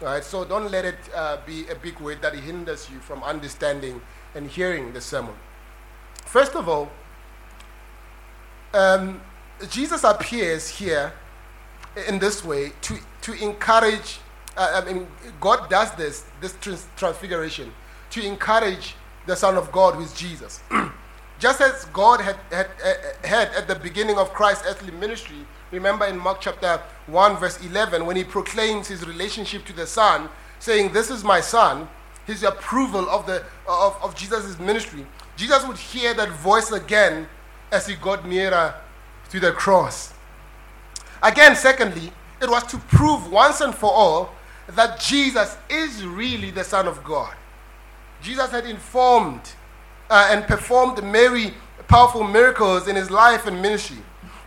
Right? 0.00 0.24
So 0.24 0.44
don't 0.44 0.70
let 0.70 0.84
it 0.84 0.98
uh, 1.14 1.38
be 1.46 1.66
a 1.68 1.74
big 1.74 1.98
word 2.00 2.22
that 2.22 2.34
hinders 2.34 2.88
you 2.90 2.98
from 2.98 3.22
understanding 3.22 4.00
and 4.34 4.48
hearing 4.48 4.92
the 4.92 5.00
sermon. 5.00 5.34
First 6.24 6.54
of 6.54 6.68
all, 6.68 6.90
um, 8.74 9.20
Jesus 9.70 10.04
appears 10.04 10.68
here 10.68 11.12
in 12.08 12.18
this 12.18 12.44
way 12.44 12.72
to, 12.82 12.98
to 13.22 13.32
encourage, 13.32 14.20
uh, 14.56 14.82
I 14.86 14.92
mean, 14.92 15.06
God 15.40 15.70
does 15.70 15.94
this, 15.94 16.24
this 16.40 16.54
trans- 16.60 16.86
transfiguration, 16.96 17.72
to 18.16 18.26
encourage 18.26 18.94
the 19.26 19.36
Son 19.36 19.56
of 19.56 19.70
God, 19.70 19.94
who 19.94 20.02
is 20.02 20.12
Jesus. 20.14 20.62
Just 21.38 21.60
as 21.60 21.84
God 21.86 22.20
had, 22.20 22.36
had, 22.50 22.68
had 23.22 23.48
at 23.54 23.68
the 23.68 23.74
beginning 23.74 24.16
of 24.16 24.32
Christ's 24.32 24.66
earthly 24.66 24.92
ministry, 24.92 25.36
remember 25.70 26.06
in 26.06 26.18
Mark 26.18 26.40
chapter 26.40 26.80
1, 27.08 27.36
verse 27.36 27.62
11, 27.62 28.06
when 28.06 28.16
he 28.16 28.24
proclaims 28.24 28.88
his 28.88 29.06
relationship 29.06 29.66
to 29.66 29.74
the 29.74 29.86
Son, 29.86 30.30
saying, 30.60 30.92
This 30.92 31.10
is 31.10 31.24
my 31.24 31.40
Son, 31.40 31.88
his 32.24 32.42
approval 32.42 33.08
of, 33.10 33.26
the, 33.26 33.44
of, 33.68 33.96
of 34.02 34.14
Jesus' 34.16 34.58
ministry, 34.58 35.06
Jesus 35.36 35.66
would 35.66 35.76
hear 35.76 36.14
that 36.14 36.30
voice 36.30 36.72
again 36.72 37.28
as 37.70 37.86
he 37.86 37.96
got 37.96 38.26
nearer 38.26 38.74
to 39.28 39.40
the 39.40 39.52
cross. 39.52 40.14
Again, 41.22 41.54
secondly, 41.54 42.12
it 42.40 42.48
was 42.48 42.62
to 42.64 42.78
prove 42.78 43.30
once 43.30 43.60
and 43.60 43.74
for 43.74 43.92
all 43.92 44.30
that 44.68 44.98
Jesus 44.98 45.58
is 45.68 46.04
really 46.04 46.50
the 46.50 46.64
Son 46.64 46.88
of 46.88 47.04
God. 47.04 47.34
Jesus 48.22 48.50
had 48.50 48.66
informed 48.66 49.52
uh, 50.10 50.28
and 50.30 50.46
performed 50.46 51.02
many 51.02 51.54
powerful 51.88 52.24
miracles 52.24 52.88
in 52.88 52.96
his 52.96 53.10
life 53.10 53.46
and 53.46 53.60
ministry. 53.60 53.98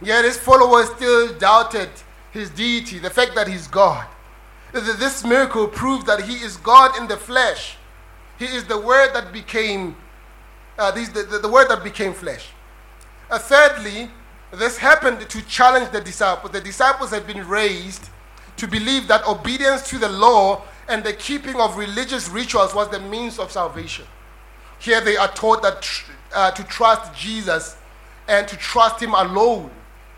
Yet 0.01 0.25
his 0.25 0.37
followers 0.37 0.89
still 0.95 1.37
doubted 1.37 1.89
his 2.31 2.49
deity, 2.49 2.99
the 2.99 3.09
fact 3.09 3.35
that 3.35 3.47
he's 3.47 3.67
God. 3.67 4.07
This 4.71 5.23
miracle 5.23 5.67
proves 5.67 6.05
that 6.05 6.21
he 6.23 6.35
is 6.35 6.57
God 6.57 6.95
in 6.97 7.07
the 7.07 7.17
flesh. 7.17 7.77
He 8.37 8.45
is 8.45 8.65
the 8.65 8.79
word 8.79 9.13
that 9.13 9.33
became, 9.33 9.95
uh, 10.77 10.91
the, 10.91 11.05
the, 11.29 11.39
the, 11.39 11.49
word 11.49 11.67
that 11.69 11.83
became 11.83 12.13
flesh. 12.13 12.49
Uh, 13.29 13.39
thirdly, 13.39 14.09
this 14.51 14.77
happened 14.77 15.27
to 15.27 15.41
challenge 15.47 15.91
the 15.91 16.01
disciples. 16.01 16.51
The 16.51 16.61
disciples 16.61 17.09
had 17.09 17.25
been 17.25 17.47
raised 17.47 18.09
to 18.57 18.67
believe 18.67 19.07
that 19.07 19.27
obedience 19.27 19.89
to 19.89 19.97
the 19.97 20.09
law 20.09 20.63
and 20.89 21.03
the 21.03 21.13
keeping 21.13 21.55
of 21.61 21.77
religious 21.77 22.27
rituals 22.29 22.73
was 22.73 22.89
the 22.89 22.99
means 22.99 23.37
of 23.37 23.51
salvation. 23.51 24.05
Here 24.79 24.99
they 24.99 25.15
are 25.17 25.27
taught 25.29 25.61
that 25.61 25.87
uh, 26.33 26.51
to 26.51 26.63
trust 26.63 27.13
Jesus 27.15 27.77
and 28.27 28.47
to 28.47 28.57
trust 28.57 29.01
Him 29.01 29.13
alone 29.13 29.69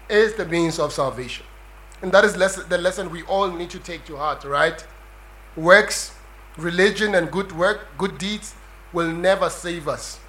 is 0.09 0.33
the 0.35 0.45
means 0.45 0.79
of 0.79 0.93
salvation. 0.93 1.45
And 2.01 2.11
that 2.13 2.23
is 2.23 2.33
the 2.33 2.77
lesson 2.77 3.11
we 3.11 3.23
all 3.23 3.51
need 3.51 3.69
to 3.71 3.79
take 3.79 4.05
to 4.05 4.15
heart, 4.15 4.45
right? 4.45 4.85
Works, 5.55 6.15
religion, 6.57 7.15
and 7.15 7.29
good 7.29 7.51
work, 7.51 7.87
good 7.97 8.17
deeds 8.17 8.55
will 8.93 9.11
never 9.11 9.49
save 9.49 9.87
us. 9.87 10.19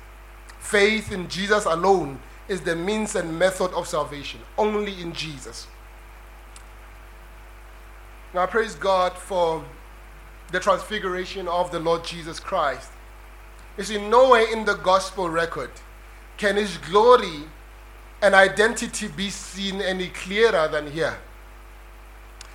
Faith 0.58 1.12
in 1.12 1.28
Jesus 1.28 1.64
alone 1.66 2.20
is 2.48 2.60
the 2.60 2.74
means 2.74 3.14
and 3.14 3.38
method 3.38 3.72
of 3.72 3.86
salvation, 3.86 4.40
only 4.58 5.00
in 5.00 5.12
Jesus. 5.12 5.66
Now, 8.34 8.46
praise 8.46 8.74
God 8.74 9.12
for 9.12 9.64
the 10.52 10.60
transfiguration 10.60 11.48
of 11.48 11.72
the 11.72 11.80
Lord 11.80 12.04
Jesus 12.04 12.38
Christ. 12.38 12.90
You 13.76 13.84
see, 13.84 14.08
nowhere 14.08 14.52
in 14.52 14.64
the 14.64 14.74
gospel 14.74 15.28
record 15.28 15.70
can 16.36 16.56
his 16.56 16.76
glory 16.78 17.44
and 18.20 18.34
identity 18.34 19.08
be 19.08 19.30
seen 19.30 19.80
any 19.80 20.08
clearer 20.08 20.68
than 20.68 20.90
here. 20.90 21.18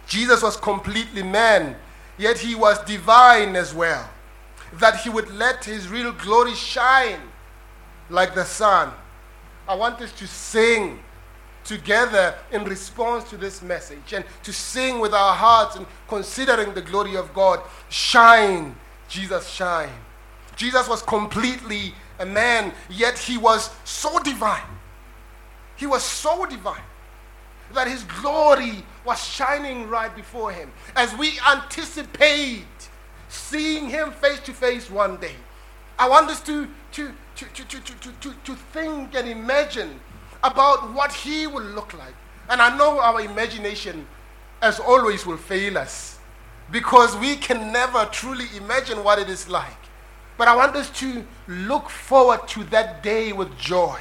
Jesus 0.08 0.41
was 0.41 0.56
completely 0.56 1.24
man, 1.24 1.76
yet 2.18 2.38
he 2.38 2.56
was 2.56 2.80
divine 2.86 3.56
as 3.56 3.74
well. 3.74 4.10
That 4.74 5.02
he 5.02 5.10
would 5.10 5.30
let 5.32 5.66
his 5.66 5.89
real 5.89 6.14
glory 6.14 6.54
shine 6.54 7.20
like 8.10 8.36
the 8.36 8.45
sun. 8.45 8.91
I 9.68 9.76
want 9.76 10.00
us 10.02 10.14
to 10.14 10.28
sing 10.28 11.00
together 11.68 12.34
in 12.51 12.63
response 12.63 13.30
to 13.30 13.38
this 13.38 13.61
message 13.61 14.13
and 14.13 14.24
to 14.43 14.53
sing 14.53 14.99
with 14.99 15.13
our 15.13 15.36
hearts 15.36 15.76
and 15.76 15.86
considering 16.07 16.74
the 16.74 16.82
glory 16.82 17.15
of 17.15 17.34
God. 17.34 17.59
Shine, 17.89 18.76
Jesus, 19.09 19.47
shine. 19.47 19.89
Jesus 20.55 20.88
was 20.88 21.03
completely 21.03 21.93
a 22.20 22.26
man, 22.26 22.74
yet 22.89 23.20
he 23.20 23.38
was 23.38 23.70
so 23.84 24.18
divine. 24.20 24.63
He 25.76 25.86
was 25.86 26.03
so 26.03 26.45
divine 26.45 26.82
that 27.74 27.88
his 27.88 28.03
glory 28.03 28.84
was 29.05 29.24
shining 29.24 29.89
right 29.89 30.15
before 30.15 30.51
him 30.51 30.72
as 30.95 31.13
we 31.15 31.38
anticipate 31.47 32.65
seeing 33.30 33.89
him 33.89 34.11
face 34.11 34.39
to 34.39 34.53
face 34.53 34.89
one 34.89 35.18
day. 35.18 35.36
I 35.99 36.07
want 36.07 36.30
us 36.30 36.41
to, 36.43 36.68
to, 36.93 37.11
to, 37.36 37.45
to, 37.45 37.65
to, 37.65 37.82
to, 37.82 38.11
to, 38.22 38.34
to 38.45 38.55
think 38.55 39.15
and 39.15 39.28
imagine 39.28 39.99
about 40.52 40.93
what 40.93 41.14
he 41.14 41.48
will 41.48 41.64
look 41.64 41.93
like. 41.93 42.14
And 42.50 42.62
I 42.62 42.76
know 42.78 43.00
our 43.00 43.22
imagination, 43.22 44.08
as 44.62 44.80
always, 44.80 45.26
will 45.26 45.38
fail 45.38 45.78
us 45.78 46.18
because 46.72 47.16
we 47.18 47.36
can 47.36 47.72
never 47.72 48.06
truly 48.06 48.45
imagine 48.56 49.04
what 49.04 49.20
it 49.20 49.30
is 49.30 49.50
like. 49.50 49.78
But 50.38 50.48
I 50.48 50.56
want 50.56 50.76
us 50.76 50.89
to 51.00 51.26
look 51.48 51.89
forward 51.89 52.48
to 52.50 52.64
that 52.66 53.04
day 53.04 53.34
with 53.34 53.58
joy. 53.58 54.00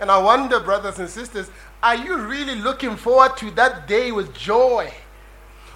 And 0.00 0.10
I 0.10 0.18
wonder, 0.18 0.60
brothers 0.60 0.98
and 0.98 1.08
sisters, 1.08 1.50
are 1.82 1.96
you 1.96 2.16
really 2.16 2.54
looking 2.54 2.96
forward 2.96 3.36
to 3.38 3.50
that 3.52 3.86
day 3.86 4.10
with 4.12 4.34
joy? 4.34 4.92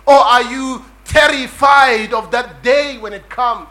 Or 0.07 0.15
are 0.15 0.43
you 0.43 0.85
terrified 1.05 2.13
of 2.13 2.31
that 2.31 2.63
day 2.63 2.99
when 2.99 3.13
it 3.13 3.29
comes? 3.29 3.69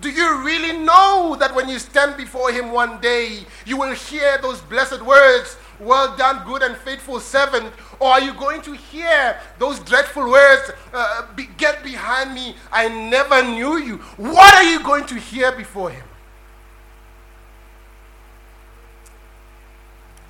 Do 0.00 0.08
you 0.10 0.42
really 0.42 0.78
know 0.78 1.36
that 1.38 1.54
when 1.54 1.68
you 1.68 1.78
stand 1.78 2.16
before 2.16 2.50
Him 2.50 2.72
one 2.72 3.00
day, 3.00 3.40
you 3.66 3.76
will 3.76 3.92
hear 3.92 4.38
those 4.38 4.60
blessed 4.62 5.02
words, 5.02 5.56
Well 5.78 6.16
done, 6.16 6.46
good 6.46 6.62
and 6.62 6.76
faithful 6.76 7.20
servant? 7.20 7.72
Or 7.98 8.12
are 8.12 8.20
you 8.20 8.32
going 8.34 8.62
to 8.62 8.72
hear 8.72 9.38
those 9.58 9.78
dreadful 9.80 10.30
words, 10.30 10.70
uh, 10.94 11.26
be, 11.36 11.48
Get 11.58 11.82
behind 11.82 12.34
me, 12.34 12.54
I 12.72 12.88
never 12.88 13.42
knew 13.42 13.76
you? 13.76 13.98
What 14.16 14.54
are 14.54 14.64
you 14.64 14.82
going 14.82 15.04
to 15.06 15.16
hear 15.16 15.52
before 15.52 15.90
Him? 15.90 16.06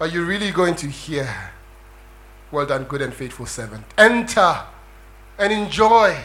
Are 0.01 0.09
you 0.09 0.25
really 0.25 0.51
going 0.51 0.75
to 0.77 0.89
hear, 0.89 1.29
Well 2.51 2.66
done, 2.66 2.85
good 2.85 3.03
and 3.03 3.14
faithful 3.14 3.47
servant? 3.47 3.85
Enter 3.97 4.62
and 5.39 5.53
enjoy 5.53 6.16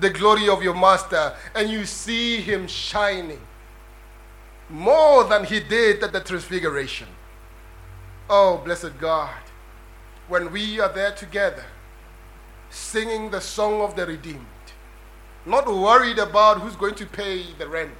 the 0.00 0.10
glory 0.10 0.48
of 0.48 0.62
your 0.62 0.74
master, 0.74 1.34
and 1.54 1.70
you 1.70 1.84
see 1.84 2.40
him 2.40 2.66
shining 2.66 3.40
more 4.68 5.24
than 5.24 5.44
he 5.44 5.60
did 5.60 6.02
at 6.02 6.12
the 6.12 6.20
transfiguration. 6.20 7.08
Oh, 8.28 8.58
blessed 8.58 8.98
God, 8.98 9.40
when 10.28 10.52
we 10.52 10.78
are 10.80 10.92
there 10.92 11.12
together, 11.12 11.64
singing 12.70 13.30
the 13.30 13.40
song 13.40 13.80
of 13.80 13.96
the 13.96 14.06
redeemed, 14.06 14.44
not 15.46 15.66
worried 15.66 16.18
about 16.18 16.60
who's 16.60 16.76
going 16.76 16.94
to 16.96 17.06
pay 17.06 17.44
the 17.58 17.66
rent, 17.66 17.92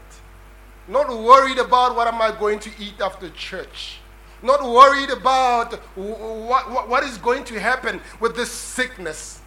not 0.86 1.08
worried 1.08 1.58
about 1.58 1.96
what 1.96 2.06
am 2.06 2.20
I 2.20 2.30
going 2.38 2.58
to 2.60 2.70
eat 2.78 3.00
after 3.00 3.30
church, 3.30 4.00
not 4.42 4.62
worried 4.62 5.10
about 5.10 5.74
what, 5.96 6.88
what, 6.88 7.02
is 7.02 7.18
going 7.18 7.44
to 7.44 7.58
happen 7.58 8.00
with 8.20 8.36
this 8.36 8.50
sickness 8.50 9.37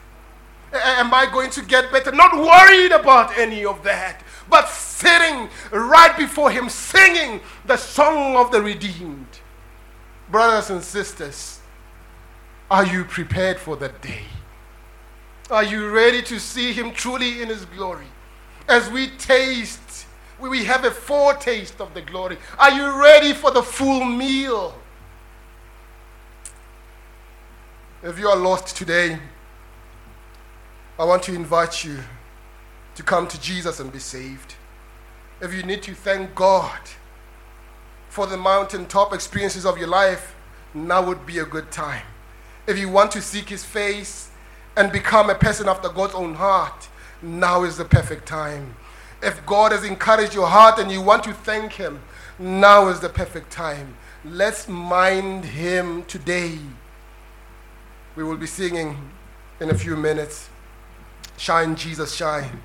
Am 0.73 1.13
I 1.13 1.25
going 1.31 1.49
to 1.51 1.61
get 1.63 1.91
better? 1.91 2.11
Not 2.11 2.35
worried 2.35 2.91
about 2.91 3.37
any 3.37 3.65
of 3.65 3.83
that, 3.83 4.23
but 4.49 4.69
sitting 4.69 5.49
right 5.71 6.15
before 6.17 6.49
Him, 6.49 6.69
singing 6.69 7.41
the 7.65 7.77
song 7.77 8.35
of 8.35 8.51
the 8.51 8.61
redeemed. 8.61 9.27
Brothers 10.29 10.69
and 10.69 10.81
sisters, 10.81 11.59
are 12.69 12.85
you 12.85 13.03
prepared 13.03 13.59
for 13.59 13.75
that 13.77 14.01
day? 14.01 14.23
Are 15.49 15.63
you 15.63 15.89
ready 15.89 16.21
to 16.23 16.39
see 16.39 16.71
Him 16.71 16.91
truly 16.91 17.41
in 17.41 17.49
His 17.49 17.65
glory? 17.65 18.07
As 18.69 18.89
we 18.89 19.09
taste, 19.09 20.05
we 20.39 20.63
have 20.63 20.85
a 20.85 20.91
foretaste 20.91 21.81
of 21.81 21.93
the 21.93 22.01
glory. 22.01 22.37
Are 22.57 22.71
you 22.71 23.01
ready 23.01 23.33
for 23.33 23.51
the 23.51 23.61
full 23.61 24.05
meal? 24.05 24.73
If 28.03 28.17
you 28.17 28.29
are 28.29 28.37
lost 28.37 28.77
today, 28.77 29.19
I 31.01 31.03
want 31.03 31.23
to 31.23 31.33
invite 31.33 31.83
you 31.83 31.97
to 32.93 33.01
come 33.01 33.27
to 33.27 33.41
Jesus 33.41 33.79
and 33.79 33.91
be 33.91 33.97
saved. 33.97 34.53
If 35.41 35.51
you 35.51 35.63
need 35.63 35.81
to 35.81 35.95
thank 35.95 36.35
God 36.35 36.79
for 38.07 38.27
the 38.27 38.37
mountaintop 38.37 39.11
experiences 39.11 39.65
of 39.65 39.79
your 39.79 39.87
life, 39.87 40.35
now 40.75 41.03
would 41.03 41.25
be 41.25 41.39
a 41.39 41.43
good 41.43 41.71
time. 41.71 42.05
If 42.67 42.77
you 42.77 42.87
want 42.87 43.09
to 43.13 43.21
seek 43.23 43.49
His 43.49 43.65
face 43.65 44.29
and 44.77 44.91
become 44.91 45.31
a 45.31 45.33
person 45.33 45.67
after 45.67 45.89
God's 45.89 46.13
own 46.13 46.35
heart, 46.35 46.87
now 47.23 47.63
is 47.63 47.77
the 47.77 47.85
perfect 47.85 48.27
time. 48.27 48.75
If 49.23 49.43
God 49.47 49.71
has 49.71 49.83
encouraged 49.83 50.35
your 50.35 50.45
heart 50.45 50.77
and 50.77 50.91
you 50.91 51.01
want 51.01 51.23
to 51.23 51.33
thank 51.33 51.73
Him, 51.73 51.99
now 52.37 52.89
is 52.89 52.99
the 52.99 53.09
perfect 53.09 53.51
time. 53.51 53.95
Let's 54.23 54.67
mind 54.67 55.45
Him 55.45 56.03
today. 56.03 56.59
We 58.15 58.23
will 58.23 58.37
be 58.37 58.45
singing 58.45 59.09
in 59.59 59.71
a 59.71 59.75
few 59.75 59.95
minutes. 59.95 60.51
Shine, 61.41 61.75
Jesus, 61.75 62.13
shine. 62.13 62.61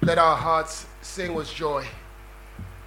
Let 0.00 0.18
our 0.18 0.36
hearts 0.36 0.86
sing 1.02 1.34
with 1.34 1.52
joy. 1.52 1.84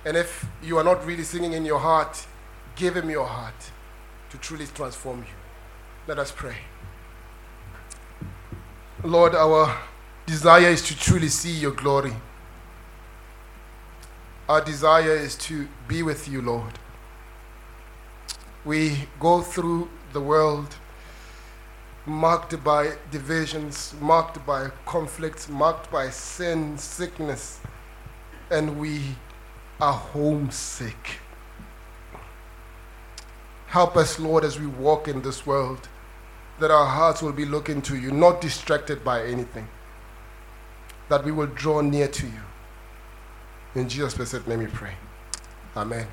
And 0.06 0.16
if 0.16 0.46
you 0.64 0.78
are 0.78 0.86
not 0.86 1.06
really 1.06 1.24
singing 1.26 1.52
in 1.52 1.66
your 1.66 1.80
heart, 1.80 2.26
give 2.78 2.96
Him 2.96 3.10
your 3.10 3.26
heart 3.26 3.72
to 4.30 4.38
truly 4.38 4.68
transform 4.68 5.20
you. 5.20 5.36
Let 6.08 6.18
us 6.18 6.32
pray. 6.32 6.56
Lord, 9.04 9.36
our 9.36 9.78
desire 10.26 10.70
is 10.70 10.82
to 10.84 10.98
truly 10.98 11.28
see 11.28 11.52
your 11.52 11.72
glory. 11.72 12.14
Our 14.48 14.64
desire 14.64 15.14
is 15.14 15.36
to 15.50 15.68
be 15.90 16.04
with 16.04 16.30
you, 16.30 16.42
Lord. 16.42 16.80
We 18.64 19.10
go 19.20 19.42
through 19.42 19.90
the 20.14 20.22
world 20.22 20.74
marked 22.10 22.62
by 22.64 22.94
divisions, 23.12 23.94
marked 24.02 24.44
by 24.46 24.70
conflicts, 24.86 25.48
marked 25.48 25.92
by 25.92 26.10
sin, 26.10 26.78
sickness, 26.78 27.60
and 28.50 28.80
we 28.80 29.02
are 29.80 29.94
homesick. 29.94 31.20
Help 33.68 33.96
us, 33.96 34.20
Lord, 34.20 34.44
as 34.44 34.60
we 34.60 34.66
walk 34.66 35.08
in 35.08 35.22
this 35.22 35.46
world, 35.46 35.88
that 36.60 36.72
our 36.72 36.88
hearts 36.88 37.22
will 37.22 37.32
be 37.32 37.46
looking 37.46 37.82
to 37.84 37.96
you, 37.96 38.12
not 38.12 38.42
distracted 38.42 39.04
by 39.04 39.24
anything, 39.24 39.68
that 41.08 41.24
we 41.24 41.32
will 41.32 41.48
draw 41.48 41.82
near 41.82 42.08
to 42.08 42.26
you. 42.26 42.42
In 43.76 43.88
Jesus' 43.88 44.16
blessed 44.16 44.48
name 44.48 44.60
we 44.60 44.68
pray. 44.68 44.94
Amen. 45.78 46.08